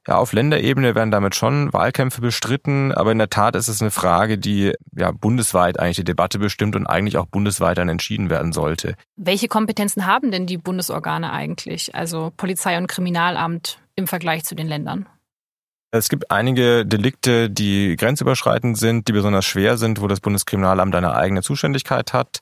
Ja, 0.07 0.17
auf 0.17 0.33
Länderebene 0.33 0.93
werden 0.93 1.09
damit 1.09 1.33
schon 1.33 1.73
Wahlkämpfe 1.73 2.21
bestritten, 2.21 2.91
aber 2.91 3.11
in 3.11 3.17
der 3.17 3.29
Tat 3.29 3.55
ist 3.55 3.67
es 3.67 3.81
eine 3.81 3.89
Frage, 3.89 4.37
die 4.37 4.73
ja 4.95 5.11
bundesweit 5.11 5.79
eigentlich 5.79 5.95
die 5.95 6.03
Debatte 6.03 6.37
bestimmt 6.37 6.75
und 6.75 6.85
eigentlich 6.85 7.17
auch 7.17 7.25
bundesweit 7.25 7.79
dann 7.79 7.89
entschieden 7.89 8.29
werden 8.29 8.53
sollte. 8.53 8.95
Welche 9.15 9.47
Kompetenzen 9.47 10.05
haben 10.05 10.29
denn 10.29 10.45
die 10.45 10.57
Bundesorgane 10.57 11.33
eigentlich, 11.33 11.95
also 11.95 12.31
Polizei 12.37 12.77
und 12.77 12.87
Kriminalamt 12.87 13.79
im 13.95 14.07
Vergleich 14.07 14.43
zu 14.43 14.55
den 14.55 14.67
Ländern? 14.67 15.07
Es 15.91 16.09
gibt 16.09 16.29
einige 16.29 16.85
Delikte, 16.85 17.49
die 17.49 17.95
grenzüberschreitend 17.95 18.77
sind, 18.77 19.07
die 19.07 19.13
besonders 19.13 19.45
schwer 19.45 19.77
sind, 19.77 20.01
wo 20.01 20.07
das 20.07 20.19
Bundeskriminalamt 20.19 20.93
eine 20.95 21.15
eigene 21.15 21.41
Zuständigkeit 21.41 22.11
hat. 22.11 22.39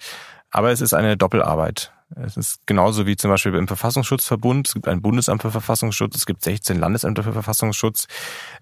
Aber 0.49 0.71
es 0.71 0.81
ist 0.81 0.93
eine 0.93 1.17
Doppelarbeit. 1.17 1.91
Es 2.15 2.37
ist 2.37 2.67
genauso 2.67 3.07
wie 3.07 3.15
zum 3.15 3.31
Beispiel 3.31 3.55
im 3.55 3.67
Verfassungsschutzverbund. 3.67 4.67
Es 4.67 4.73
gibt 4.73 4.87
ein 4.87 5.01
Bundesamt 5.01 5.41
für 5.41 5.51
Verfassungsschutz, 5.51 6.15
es 6.15 6.25
gibt 6.25 6.43
16 6.43 6.77
Landesämter 6.77 7.23
für 7.23 7.33
Verfassungsschutz, 7.33 8.07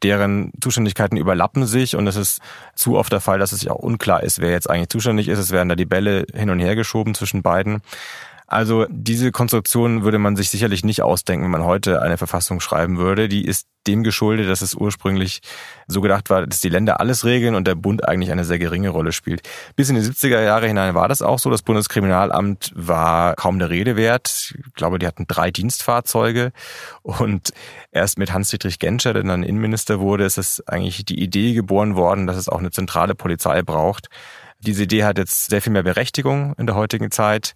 deren 0.04 0.52
Zuständigkeiten 0.62 1.18
überlappen 1.18 1.66
sich 1.66 1.96
und 1.96 2.08
es 2.08 2.16
ist 2.16 2.40
zu 2.76 2.98
oft 2.98 3.12
der 3.12 3.20
Fall, 3.22 3.40
dass 3.40 3.52
es 3.52 3.62
sich 3.62 3.70
auch 3.70 3.80
unklar 3.80 4.24
ist, 4.24 4.40
wer 4.40 4.52
jetzt 4.52 4.70
eigentlich 4.70 4.90
zuständig 4.90 5.28
ist. 5.28 5.40
Es 5.40 5.52
werden 5.52 5.70
da 5.70 5.76
die 5.76 5.86
Bälle 5.86 6.26
hin 6.34 6.50
und 6.50 6.60
her 6.60 6.76
geschoben 6.76 7.14
zwischen 7.14 7.42
beiden. 7.42 7.82
Also 8.52 8.86
diese 8.90 9.32
Konstruktion 9.32 10.04
würde 10.04 10.20
man 10.20 10.36
sich 10.36 10.50
sicherlich 10.50 10.84
nicht 10.84 11.02
ausdenken, 11.02 11.46
wenn 11.46 11.52
man 11.52 11.64
heute 11.64 12.02
eine 12.02 12.18
Verfassung 12.18 12.60
schreiben 12.60 12.98
würde. 12.98 13.30
Die 13.30 13.46
ist 13.46 13.66
dem 13.88 14.04
geschuldet, 14.04 14.50
dass 14.50 14.62
es 14.62 14.76
ursprünglich 14.76 15.40
so 15.88 16.02
gedacht 16.02 16.30
war, 16.30 16.46
dass 16.46 16.60
die 16.60 16.68
Länder 16.68 17.00
alles 17.00 17.24
regeln 17.24 17.56
und 17.56 17.66
der 17.66 17.76
Bund 17.76 18.06
eigentlich 18.06 18.30
eine 18.30 18.44
sehr 18.44 18.60
geringe 18.60 18.90
Rolle 18.90 19.14
spielt. 19.14 19.48
Bis 19.78 19.88
in 19.88 19.96
die 19.96 20.02
70er 20.02 20.42
Jahre 20.42 20.68
hinein 20.68 20.96
war 20.96 21.08
das 21.08 21.22
auch 21.22 21.40
so. 21.40 21.50
Das 21.50 21.62
Bundeskriminalamt 21.62 22.74
war 22.76 23.36
kaum 23.36 23.58
der 23.58 23.70
Rede 23.70 23.96
wert. 23.96 24.54
Ich 24.54 24.74
glaube, 24.74 25.00
die 25.00 25.08
hatten 25.08 25.28
drei 25.30 25.50
Dienstfahrzeuge 25.50 26.52
und 27.04 27.54
erst 27.94 28.20
mit 28.20 28.34
Hans-Dietrich 28.34 28.80
Genscher, 28.80 29.14
der 29.14 29.24
dann 29.24 29.44
Innenminister 29.44 30.02
wurde, 30.02 30.26
ist 30.26 30.38
es 30.38 30.68
eigentlich 30.68 31.06
die 31.06 31.24
Idee 31.24 31.54
geboren 31.54 31.96
worden, 31.96 32.28
dass 32.28 32.36
es 32.36 32.50
auch 32.50 32.60
eine 32.60 32.72
zentrale 32.72 33.16
Polizei 33.16 33.62
braucht. 33.62 34.10
Diese 34.60 34.84
Idee 34.84 35.06
hat 35.06 35.18
jetzt 35.18 35.50
sehr 35.50 35.62
viel 35.62 35.74
mehr 35.74 35.84
Berechtigung 35.84 36.54
in 36.58 36.68
der 36.68 36.76
heutigen 36.76 37.10
Zeit. 37.10 37.56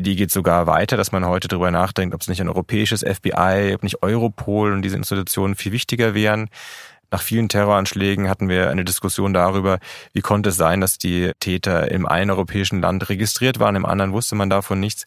Die 0.00 0.14
geht 0.14 0.30
sogar 0.30 0.66
weiter, 0.66 0.96
dass 0.96 1.10
man 1.10 1.26
heute 1.26 1.48
darüber 1.48 1.70
nachdenkt, 1.72 2.14
ob 2.14 2.20
es 2.20 2.28
nicht 2.28 2.40
ein 2.40 2.48
europäisches 2.48 3.00
FBI, 3.00 3.72
ob 3.74 3.82
nicht 3.82 4.02
Europol 4.02 4.72
und 4.72 4.82
diese 4.82 4.96
Institutionen 4.96 5.56
viel 5.56 5.72
wichtiger 5.72 6.14
wären. 6.14 6.50
Nach 7.10 7.22
vielen 7.22 7.48
Terroranschlägen 7.48 8.28
hatten 8.28 8.48
wir 8.48 8.70
eine 8.70 8.84
Diskussion 8.84 9.32
darüber, 9.32 9.78
wie 10.12 10.20
konnte 10.20 10.50
es 10.50 10.56
sein, 10.56 10.80
dass 10.80 10.98
die 10.98 11.32
Täter 11.40 11.90
im 11.90 12.06
einen 12.06 12.30
europäischen 12.30 12.80
Land 12.80 13.08
registriert 13.08 13.58
waren, 13.58 13.76
im 13.76 13.86
anderen 13.86 14.12
wusste 14.12 14.34
man 14.36 14.50
davon 14.50 14.78
nichts. 14.78 15.04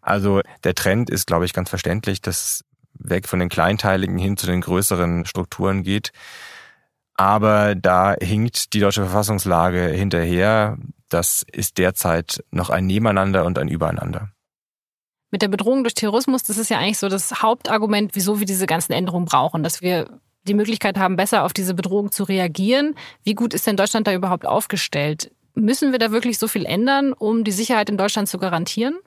Also 0.00 0.40
der 0.64 0.74
Trend 0.74 1.10
ist, 1.10 1.26
glaube 1.26 1.44
ich, 1.44 1.52
ganz 1.52 1.68
verständlich, 1.68 2.22
dass 2.22 2.64
weg 2.94 3.28
von 3.28 3.40
den 3.40 3.48
kleinteiligen 3.48 4.16
hin 4.16 4.36
zu 4.36 4.46
den 4.46 4.60
größeren 4.60 5.26
Strukturen 5.26 5.82
geht. 5.82 6.12
Aber 7.14 7.74
da 7.74 8.14
hinkt 8.20 8.72
die 8.72 8.80
deutsche 8.80 9.02
Verfassungslage 9.02 9.88
hinterher. 9.88 10.78
Das 11.10 11.44
ist 11.52 11.76
derzeit 11.76 12.42
noch 12.50 12.70
ein 12.70 12.86
Nebeneinander 12.86 13.44
und 13.44 13.58
ein 13.58 13.68
Übereinander. 13.68 14.30
Mit 15.30 15.42
der 15.42 15.48
Bedrohung 15.48 15.84
durch 15.84 15.94
Terrorismus, 15.94 16.42
das 16.42 16.56
ist 16.56 16.70
ja 16.70 16.78
eigentlich 16.78 16.98
so 16.98 17.08
das 17.08 17.42
Hauptargument, 17.42 18.14
wieso 18.14 18.40
wir 18.40 18.46
diese 18.46 18.66
ganzen 18.66 18.92
Änderungen 18.92 19.26
brauchen, 19.26 19.62
dass 19.62 19.82
wir 19.82 20.20
die 20.44 20.54
Möglichkeit 20.54 20.98
haben, 20.98 21.16
besser 21.16 21.44
auf 21.44 21.52
diese 21.52 21.74
Bedrohung 21.74 22.10
zu 22.10 22.24
reagieren. 22.24 22.94
Wie 23.24 23.34
gut 23.34 23.54
ist 23.54 23.66
denn 23.66 23.76
Deutschland 23.76 24.06
da 24.06 24.14
überhaupt 24.14 24.46
aufgestellt? 24.46 25.30
Müssen 25.54 25.92
wir 25.92 25.98
da 25.98 26.10
wirklich 26.10 26.38
so 26.38 26.48
viel 26.48 26.64
ändern, 26.64 27.12
um 27.12 27.44
die 27.44 27.52
Sicherheit 27.52 27.90
in 27.90 27.98
Deutschland 27.98 28.28
zu 28.28 28.38
garantieren? 28.38 28.98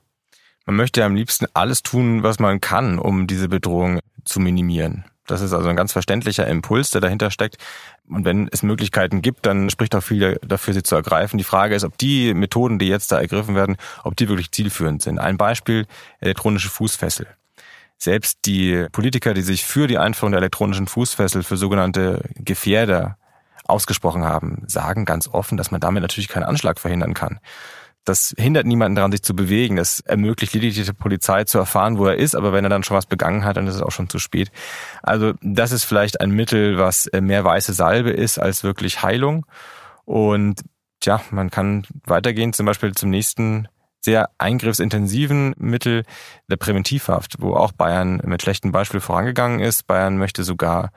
Man 0.66 0.76
möchte 0.76 1.04
am 1.04 1.16
liebsten 1.16 1.48
alles 1.54 1.84
tun, 1.84 2.24
was 2.24 2.40
man 2.40 2.62
kann, 2.62 3.00
um 3.00 3.28
diese 3.28 3.50
Bedrohung 3.50 4.00
zu 4.24 4.40
minimieren. 4.40 5.06
Das 5.26 5.42
ist 5.42 5.54
also 5.54 5.70
ein 5.70 5.76
ganz 5.76 5.94
verständlicher 5.94 6.48
Impuls, 6.48 6.92
der 6.92 7.02
dahinter 7.02 7.32
steckt. 7.32 7.58
Und 8.10 8.26
wenn 8.26 8.50
es 8.52 8.64
Möglichkeiten 8.64 9.22
gibt, 9.22 9.46
dann 9.46 9.70
spricht 9.70 9.96
auch 9.96 10.04
viel 10.04 10.40
dafür, 10.46 10.74
sie 10.74 10.84
zu 10.84 10.96
ergreifen. 10.96 11.38
Die 11.38 11.44
Frage 11.44 11.76
ist, 11.76 11.84
ob 11.84 11.98
die 11.98 12.34
Methoden, 12.34 12.78
die 12.78 12.88
jetzt 12.88 13.12
da 13.12 13.20
ergriffen 13.20 13.56
werden, 13.56 13.78
ob 14.04 14.18
die 14.18 14.28
wirklich 14.28 14.52
zielführend 14.52 15.02
sind. 15.02 15.20
Ein 15.20 15.38
Beispiel, 15.38 15.86
elektronische 16.20 16.70
Fußfessel. 16.70 17.28
Selbst 17.98 18.40
die 18.46 18.88
Politiker, 18.92 19.34
die 19.34 19.42
sich 19.42 19.64
für 19.64 19.88
die 19.88 19.98
Einführung 19.98 20.32
der 20.34 20.42
elektronischen 20.42 20.88
Fußfessel 20.88 21.44
für 21.44 21.56
sogenannte 21.56 22.24
Gefährder 22.36 23.18
ausgesprochen 23.66 24.26
haben, 24.26 24.64
sagen 24.68 25.06
ganz 25.06 25.30
offen, 25.30 25.58
dass 25.58 25.72
man 25.72 25.80
damit 25.80 26.02
natürlich 26.02 26.28
keinen 26.28 26.44
Anschlag 26.44 26.82
verhindern 26.82 27.14
kann. 27.14 27.40
Das 28.06 28.34
hindert 28.38 28.66
niemanden 28.66 28.96
daran, 28.96 29.12
sich 29.12 29.24
zu 29.24 29.36
bewegen. 29.36 29.78
Das 29.78 30.02
ermöglicht 30.02 30.54
lediglich 30.54 30.86
der 30.86 30.94
Polizei 30.94 31.46
zu 31.46 31.58
erfahren, 31.58 31.98
wo 31.98 32.06
er 32.06 32.16
ist. 32.16 32.36
Aber 32.36 32.52
wenn 32.52 32.66
er 32.66 32.70
dann 32.70 32.84
schon 32.84 32.98
was 32.98 33.06
begangen 33.06 33.46
hat, 33.46 33.58
dann 33.58 33.68
ist 33.68 33.76
es 33.76 33.82
auch 33.82 33.92
schon 33.92 34.10
zu 34.10 34.20
spät. 34.20 34.52
Also 35.02 35.34
das 35.42 35.72
ist 35.72 35.86
vielleicht 35.86 36.20
ein 36.20 36.32
Mittel, 36.32 36.78
was 36.78 37.10
mehr 37.14 37.46
weiße 37.46 37.74
Salbe 37.74 38.12
ist 38.12 38.40
als 38.40 38.64
wirklich 38.64 39.04
Heilung. 39.04 39.46
Und 40.06 40.62
ja, 41.04 41.22
man 41.32 41.50
kann 41.50 41.86
weitergehen, 42.06 42.54
zum 42.54 42.66
Beispiel 42.66 42.94
zum 42.94 43.10
nächsten 43.10 43.68
sehr 44.02 44.30
eingriffsintensiven 44.38 45.56
Mittel 45.58 46.04
der 46.50 46.58
Präventivhaft, 46.58 47.38
wo 47.40 47.56
auch 47.56 47.72
Bayern 47.72 48.22
mit 48.26 48.42
schlechtem 48.42 48.72
Beispiel 48.72 49.00
vorangegangen 49.00 49.62
ist. 49.62 49.88
Bayern 49.88 50.18
möchte 50.18 50.44
sogar 50.44 50.92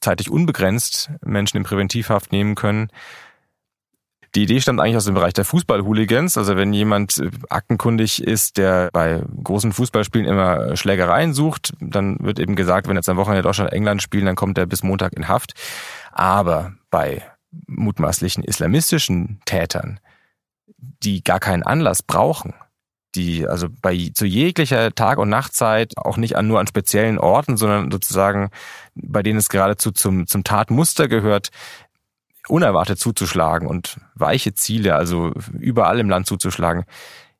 zeitlich 0.00 0.30
unbegrenzt 0.30 1.10
Menschen 1.24 1.56
in 1.58 1.62
Präventivhaft 1.64 2.32
nehmen 2.32 2.54
können. 2.54 2.88
Die 4.34 4.44
Idee 4.44 4.60
stammt 4.60 4.80
eigentlich 4.80 4.96
aus 4.96 5.04
dem 5.04 5.14
Bereich 5.14 5.34
der 5.34 5.44
Fußball-Hooligans. 5.44 6.38
Also 6.38 6.56
wenn 6.56 6.72
jemand 6.72 7.18
äh, 7.18 7.30
aktenkundig 7.50 8.22
ist, 8.22 8.56
der 8.56 8.88
bei 8.92 9.22
großen 9.42 9.72
Fußballspielen 9.72 10.26
immer 10.26 10.74
Schlägereien 10.76 11.34
sucht, 11.34 11.74
dann 11.80 12.16
wird 12.20 12.38
eben 12.38 12.56
gesagt, 12.56 12.88
wenn 12.88 12.96
jetzt 12.96 13.08
am 13.08 13.18
Wochenende 13.18 13.42
Deutschland 13.42 13.72
England 13.72 14.02
spielen, 14.02 14.26
dann 14.26 14.36
kommt 14.36 14.56
er 14.56 14.66
bis 14.66 14.82
Montag 14.82 15.12
in 15.12 15.28
Haft. 15.28 15.52
Aber 16.12 16.72
bei 16.90 17.22
mutmaßlichen 17.66 18.42
islamistischen 18.42 19.40
Tätern, 19.44 20.00
die 21.02 21.22
gar 21.22 21.38
keinen 21.38 21.62
Anlass 21.62 22.02
brauchen, 22.02 22.54
die 23.14 23.46
also 23.46 23.68
bei 23.82 24.10
zu 24.14 24.24
jeglicher 24.24 24.94
Tag- 24.94 25.18
und 25.18 25.28
Nachtzeit 25.28 25.92
auch 25.98 26.16
nicht 26.16 26.36
an 26.36 26.48
nur 26.48 26.60
an 26.60 26.66
speziellen 26.66 27.18
Orten, 27.18 27.58
sondern 27.58 27.90
sozusagen 27.90 28.48
bei 28.94 29.22
denen 29.22 29.38
es 29.38 29.50
geradezu 29.50 29.90
zum 29.90 30.26
zum 30.26 30.44
Tatmuster 30.44 31.08
gehört, 31.08 31.50
unerwartet 32.48 32.98
zuzuschlagen 32.98 33.68
und 33.68 33.98
weiche 34.14 34.54
Ziele, 34.54 34.94
also 34.94 35.32
überall 35.58 36.00
im 36.00 36.10
Land 36.10 36.26
zuzuschlagen, 36.26 36.84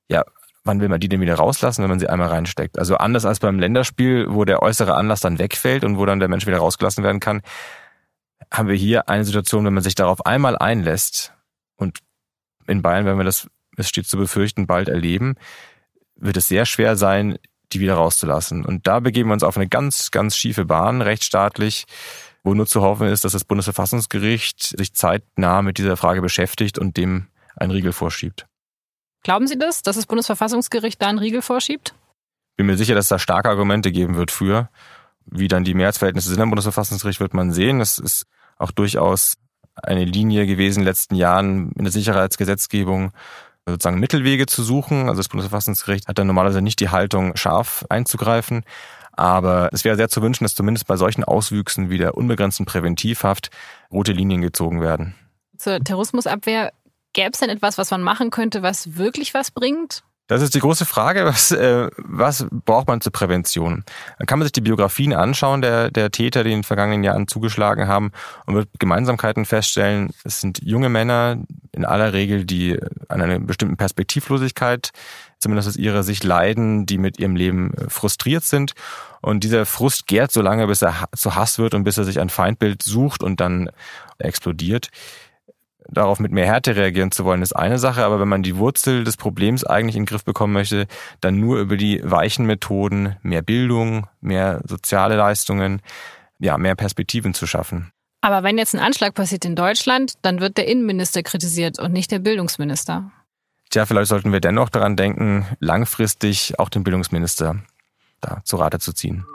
ja, 0.08 0.24
wann 0.64 0.80
will 0.80 0.88
man 0.88 1.00
die 1.00 1.08
denn 1.08 1.20
wieder 1.20 1.34
rauslassen, 1.34 1.82
wenn 1.82 1.90
man 1.90 1.98
sie 1.98 2.08
einmal 2.08 2.28
reinsteckt? 2.28 2.78
Also 2.78 2.96
anders 2.96 3.24
als 3.24 3.40
beim 3.40 3.58
Länderspiel, 3.58 4.26
wo 4.28 4.44
der 4.44 4.62
äußere 4.62 4.94
Anlass 4.94 5.20
dann 5.20 5.38
wegfällt 5.38 5.84
und 5.84 5.98
wo 5.98 6.06
dann 6.06 6.20
der 6.20 6.28
Mensch 6.28 6.46
wieder 6.46 6.58
rausgelassen 6.58 7.02
werden 7.02 7.20
kann, 7.20 7.42
haben 8.50 8.68
wir 8.68 8.76
hier 8.76 9.08
eine 9.08 9.24
Situation, 9.24 9.64
wenn 9.64 9.74
man 9.74 9.82
sich 9.82 9.94
darauf 9.94 10.24
einmal 10.26 10.56
einlässt 10.56 11.32
und 11.76 11.98
in 12.66 12.82
Bayern, 12.82 13.06
wenn 13.06 13.16
wir 13.16 13.24
das, 13.24 13.48
es 13.76 13.88
steht 13.88 14.06
zu 14.06 14.16
befürchten, 14.16 14.66
bald 14.66 14.88
erleben, 14.88 15.34
wird 16.16 16.36
es 16.36 16.48
sehr 16.48 16.64
schwer 16.66 16.96
sein, 16.96 17.38
die 17.72 17.80
wieder 17.80 17.94
rauszulassen. 17.94 18.64
Und 18.64 18.86
da 18.86 19.00
begeben 19.00 19.30
wir 19.30 19.34
uns 19.34 19.42
auf 19.42 19.56
eine 19.56 19.68
ganz, 19.68 20.10
ganz 20.10 20.36
schiefe 20.36 20.64
Bahn, 20.64 21.02
rechtsstaatlich, 21.02 21.86
wo 22.44 22.54
nur 22.54 22.66
zu 22.66 22.82
hoffen 22.82 23.08
ist, 23.08 23.24
dass 23.24 23.32
das 23.32 23.44
Bundesverfassungsgericht 23.44 24.76
sich 24.76 24.94
zeitnah 24.94 25.62
mit 25.62 25.78
dieser 25.78 25.96
Frage 25.96 26.20
beschäftigt 26.20 26.78
und 26.78 26.96
dem 26.96 27.28
einen 27.56 27.70
Riegel 27.70 27.92
vorschiebt. 27.92 28.46
Glauben 29.22 29.46
Sie 29.46 29.58
das, 29.58 29.82
dass 29.82 29.96
das 29.96 30.06
Bundesverfassungsgericht 30.06 31.00
da 31.00 31.06
einen 31.06 31.18
Riegel 31.18 31.42
vorschiebt? 31.42 31.94
Bin 32.56 32.66
mir 32.66 32.76
sicher, 32.76 32.94
dass 32.94 33.04
es 33.04 33.10
da 33.10 33.18
starke 33.18 33.48
Argumente 33.48 33.92
geben 33.92 34.16
wird 34.16 34.30
für. 34.30 34.68
Wie 35.26 35.48
dann 35.48 35.64
die 35.64 35.74
Mehrheitsverhältnisse 35.74 36.28
sind 36.28 36.40
am 36.40 36.50
Bundesverfassungsgericht, 36.50 37.20
wird 37.20 37.34
man 37.34 37.52
sehen. 37.52 37.80
Es 37.80 37.98
ist 37.98 38.26
auch 38.58 38.72
durchaus 38.72 39.36
eine 39.74 40.04
Linie 40.04 40.46
gewesen 40.46 40.80
in 40.80 40.82
den 40.82 40.88
letzten 40.88 41.14
Jahren 41.14 41.72
in 41.72 41.84
der 41.84 41.92
Sicherheitsgesetzgebung, 41.92 43.12
sozusagen 43.66 44.00
Mittelwege 44.00 44.46
zu 44.46 44.62
suchen. 44.62 45.08
Also 45.08 45.18
das 45.18 45.28
Bundesverfassungsgericht 45.28 46.08
hat 46.08 46.18
dann 46.18 46.26
normalerweise 46.26 46.60
nicht 46.60 46.80
die 46.80 46.88
Haltung, 46.88 47.36
scharf 47.36 47.84
einzugreifen. 47.88 48.64
Aber 49.12 49.68
es 49.72 49.84
wäre 49.84 49.96
sehr 49.96 50.08
zu 50.08 50.22
wünschen, 50.22 50.44
dass 50.44 50.54
zumindest 50.54 50.86
bei 50.86 50.96
solchen 50.96 51.24
Auswüchsen 51.24 51.90
wie 51.90 51.98
der 51.98 52.16
unbegrenzten 52.16 52.66
Präventivhaft 52.66 53.50
rote 53.92 54.12
Linien 54.12 54.40
gezogen 54.40 54.80
werden. 54.80 55.14
Zur 55.58 55.80
Terrorismusabwehr 55.80 56.72
gäbe 57.12 57.30
es 57.32 57.38
denn 57.38 57.50
etwas, 57.50 57.78
was 57.78 57.90
man 57.90 58.02
machen 58.02 58.30
könnte, 58.30 58.62
was 58.62 58.96
wirklich 58.96 59.34
was 59.34 59.50
bringt? 59.50 60.02
Das 60.28 60.40
ist 60.40 60.54
die 60.54 60.60
große 60.60 60.86
Frage, 60.86 61.24
was, 61.24 61.50
äh, 61.50 61.88
was 61.96 62.46
braucht 62.50 62.88
man 62.88 63.00
zur 63.00 63.12
Prävention? 63.12 63.84
Dann 64.18 64.26
kann 64.26 64.38
man 64.38 64.46
sich 64.46 64.52
die 64.52 64.60
Biografien 64.60 65.12
anschauen 65.12 65.62
der, 65.62 65.90
der 65.90 66.10
Täter, 66.10 66.44
die 66.44 66.52
in 66.52 66.58
den 66.58 66.64
vergangenen 66.64 67.04
Jahren 67.04 67.28
zugeschlagen 67.28 67.88
haben 67.88 68.12
und 68.46 68.54
wird 68.54 68.68
Gemeinsamkeiten 68.78 69.44
feststellen. 69.44 70.12
Es 70.24 70.40
sind 70.40 70.60
junge 70.62 70.88
Männer, 70.88 71.38
in 71.72 71.84
aller 71.84 72.12
Regel, 72.12 72.44
die 72.44 72.78
an 73.08 73.20
einer 73.20 73.40
bestimmten 73.40 73.76
Perspektivlosigkeit, 73.76 74.90
zumindest 75.38 75.68
aus 75.68 75.76
ihrer 75.76 76.02
Sicht, 76.02 76.22
leiden, 76.22 76.86
die 76.86 76.98
mit 76.98 77.18
ihrem 77.18 77.34
Leben 77.34 77.74
äh, 77.74 77.90
frustriert 77.90 78.44
sind. 78.44 78.72
Und 79.20 79.44
dieser 79.44 79.66
Frust 79.66 80.06
gärt 80.06 80.32
so 80.32 80.40
lange, 80.40 80.66
bis 80.66 80.82
er 80.82 81.08
zu 81.16 81.34
Hass 81.34 81.58
wird 81.58 81.74
und 81.74 81.84
bis 81.84 81.98
er 81.98 82.04
sich 82.04 82.20
ein 82.20 82.30
Feindbild 82.30 82.82
sucht 82.82 83.22
und 83.22 83.40
dann 83.40 83.70
explodiert 84.18 84.88
darauf 85.88 86.20
mit 86.20 86.32
mehr 86.32 86.46
Härte 86.46 86.76
reagieren 86.76 87.10
zu 87.10 87.24
wollen, 87.24 87.42
ist 87.42 87.54
eine 87.54 87.78
Sache, 87.78 88.04
aber 88.04 88.20
wenn 88.20 88.28
man 88.28 88.42
die 88.42 88.56
Wurzel 88.56 89.04
des 89.04 89.16
Problems 89.16 89.64
eigentlich 89.64 89.96
in 89.96 90.02
den 90.02 90.06
Griff 90.08 90.24
bekommen 90.24 90.52
möchte, 90.52 90.86
dann 91.20 91.38
nur 91.40 91.60
über 91.60 91.76
die 91.76 92.00
weichen 92.02 92.46
Methoden, 92.46 93.16
mehr 93.22 93.42
Bildung, 93.42 94.06
mehr 94.20 94.60
soziale 94.66 95.16
Leistungen, 95.16 95.82
ja, 96.38 96.58
mehr 96.58 96.74
Perspektiven 96.74 97.34
zu 97.34 97.46
schaffen. 97.46 97.92
Aber 98.20 98.42
wenn 98.42 98.56
jetzt 98.56 98.74
ein 98.74 98.80
Anschlag 98.80 99.14
passiert 99.14 99.44
in 99.44 99.56
Deutschland, 99.56 100.14
dann 100.22 100.40
wird 100.40 100.56
der 100.56 100.68
Innenminister 100.68 101.22
kritisiert 101.22 101.78
und 101.78 101.92
nicht 101.92 102.10
der 102.10 102.20
Bildungsminister. 102.20 103.10
Tja, 103.70 103.86
vielleicht 103.86 104.08
sollten 104.08 104.32
wir 104.32 104.40
dennoch 104.40 104.68
daran 104.68 104.96
denken, 104.96 105.46
langfristig 105.58 106.58
auch 106.58 106.68
den 106.68 106.84
Bildungsminister 106.84 107.56
da 108.20 108.40
zu 108.44 108.56
Rate 108.56 108.78
zu 108.78 108.92
ziehen. 108.92 109.26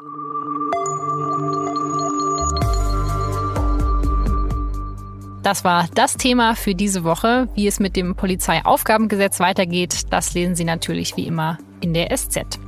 Das 5.48 5.64
war 5.64 5.88
das 5.94 6.18
Thema 6.18 6.58
für 6.58 6.76
diese 6.76 7.06
Woche. 7.06 7.48
Wie 7.56 7.68
es 7.68 7.80
mit 7.80 7.96
dem 7.96 8.16
Polizeiaufgabengesetz 8.16 9.40
weitergeht, 9.40 10.08
das 10.10 10.34
lesen 10.34 10.56
Sie 10.56 10.66
natürlich 10.66 11.16
wie 11.16 11.26
immer 11.26 11.58
in 11.80 11.94
der 11.94 12.14
SZ. 12.14 12.60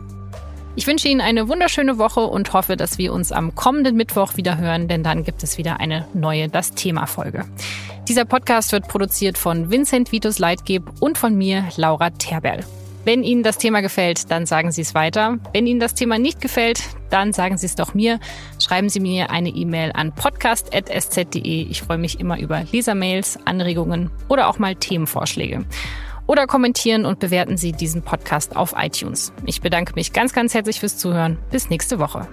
Ich 0.77 0.87
wünsche 0.87 1.09
Ihnen 1.09 1.19
eine 1.19 1.49
wunderschöne 1.49 1.97
Woche 1.97 2.21
und 2.21 2.53
hoffe, 2.53 2.77
dass 2.77 2.97
wir 2.97 3.11
uns 3.11 3.33
am 3.33 3.53
kommenden 3.53 3.97
Mittwoch 3.97 4.37
wieder 4.37 4.57
hören, 4.57 4.87
denn 4.87 5.03
dann 5.03 5.25
gibt 5.25 5.43
es 5.43 5.57
wieder 5.57 5.81
eine 5.81 6.07
neue 6.13 6.47
Das 6.47 6.71
Thema 6.71 7.05
Folge. 7.05 7.43
Dieser 8.07 8.23
Podcast 8.23 8.71
wird 8.71 8.87
produziert 8.87 9.37
von 9.37 9.69
Vincent 9.69 10.13
Vitus 10.13 10.39
Leitgeb 10.39 10.89
und 11.01 11.17
von 11.17 11.37
mir, 11.37 11.65
Laura 11.75 12.11
Terberl. 12.11 12.63
Wenn 13.05 13.23
Ihnen 13.23 13.43
das 13.43 13.57
Thema 13.57 13.81
gefällt, 13.81 14.29
dann 14.29 14.45
sagen 14.45 14.71
Sie 14.71 14.81
es 14.81 14.93
weiter. 14.93 15.37
Wenn 15.53 15.65
Ihnen 15.65 15.79
das 15.79 15.93
Thema 15.93 16.19
nicht 16.19 16.41
gefällt, 16.41 16.81
dann 17.09 17.33
sagen 17.33 17.57
Sie 17.57 17.65
es 17.65 17.75
doch 17.75 17.93
mir. 17.93 18.19
Schreiben 18.59 18.89
Sie 18.89 18.99
mir 18.99 19.29
eine 19.31 19.49
E-Mail 19.49 19.91
an 19.93 20.13
podcast.sz.de. 20.13 21.61
Ich 21.69 21.81
freue 21.81 21.97
mich 21.97 22.19
immer 22.19 22.39
über 22.39 22.63
Lesermails, 22.71 23.39
Anregungen 23.45 24.11
oder 24.27 24.47
auch 24.49 24.59
mal 24.59 24.75
Themenvorschläge. 24.75 25.65
Oder 26.27 26.45
kommentieren 26.45 27.05
und 27.05 27.19
bewerten 27.19 27.57
Sie 27.57 27.71
diesen 27.71 28.03
Podcast 28.03 28.55
auf 28.55 28.75
iTunes. 28.77 29.33
Ich 29.45 29.61
bedanke 29.61 29.93
mich 29.95 30.13
ganz, 30.13 30.33
ganz 30.33 30.53
herzlich 30.53 30.79
fürs 30.79 30.97
Zuhören. 30.97 31.39
Bis 31.49 31.69
nächste 31.69 31.97
Woche. 31.97 32.27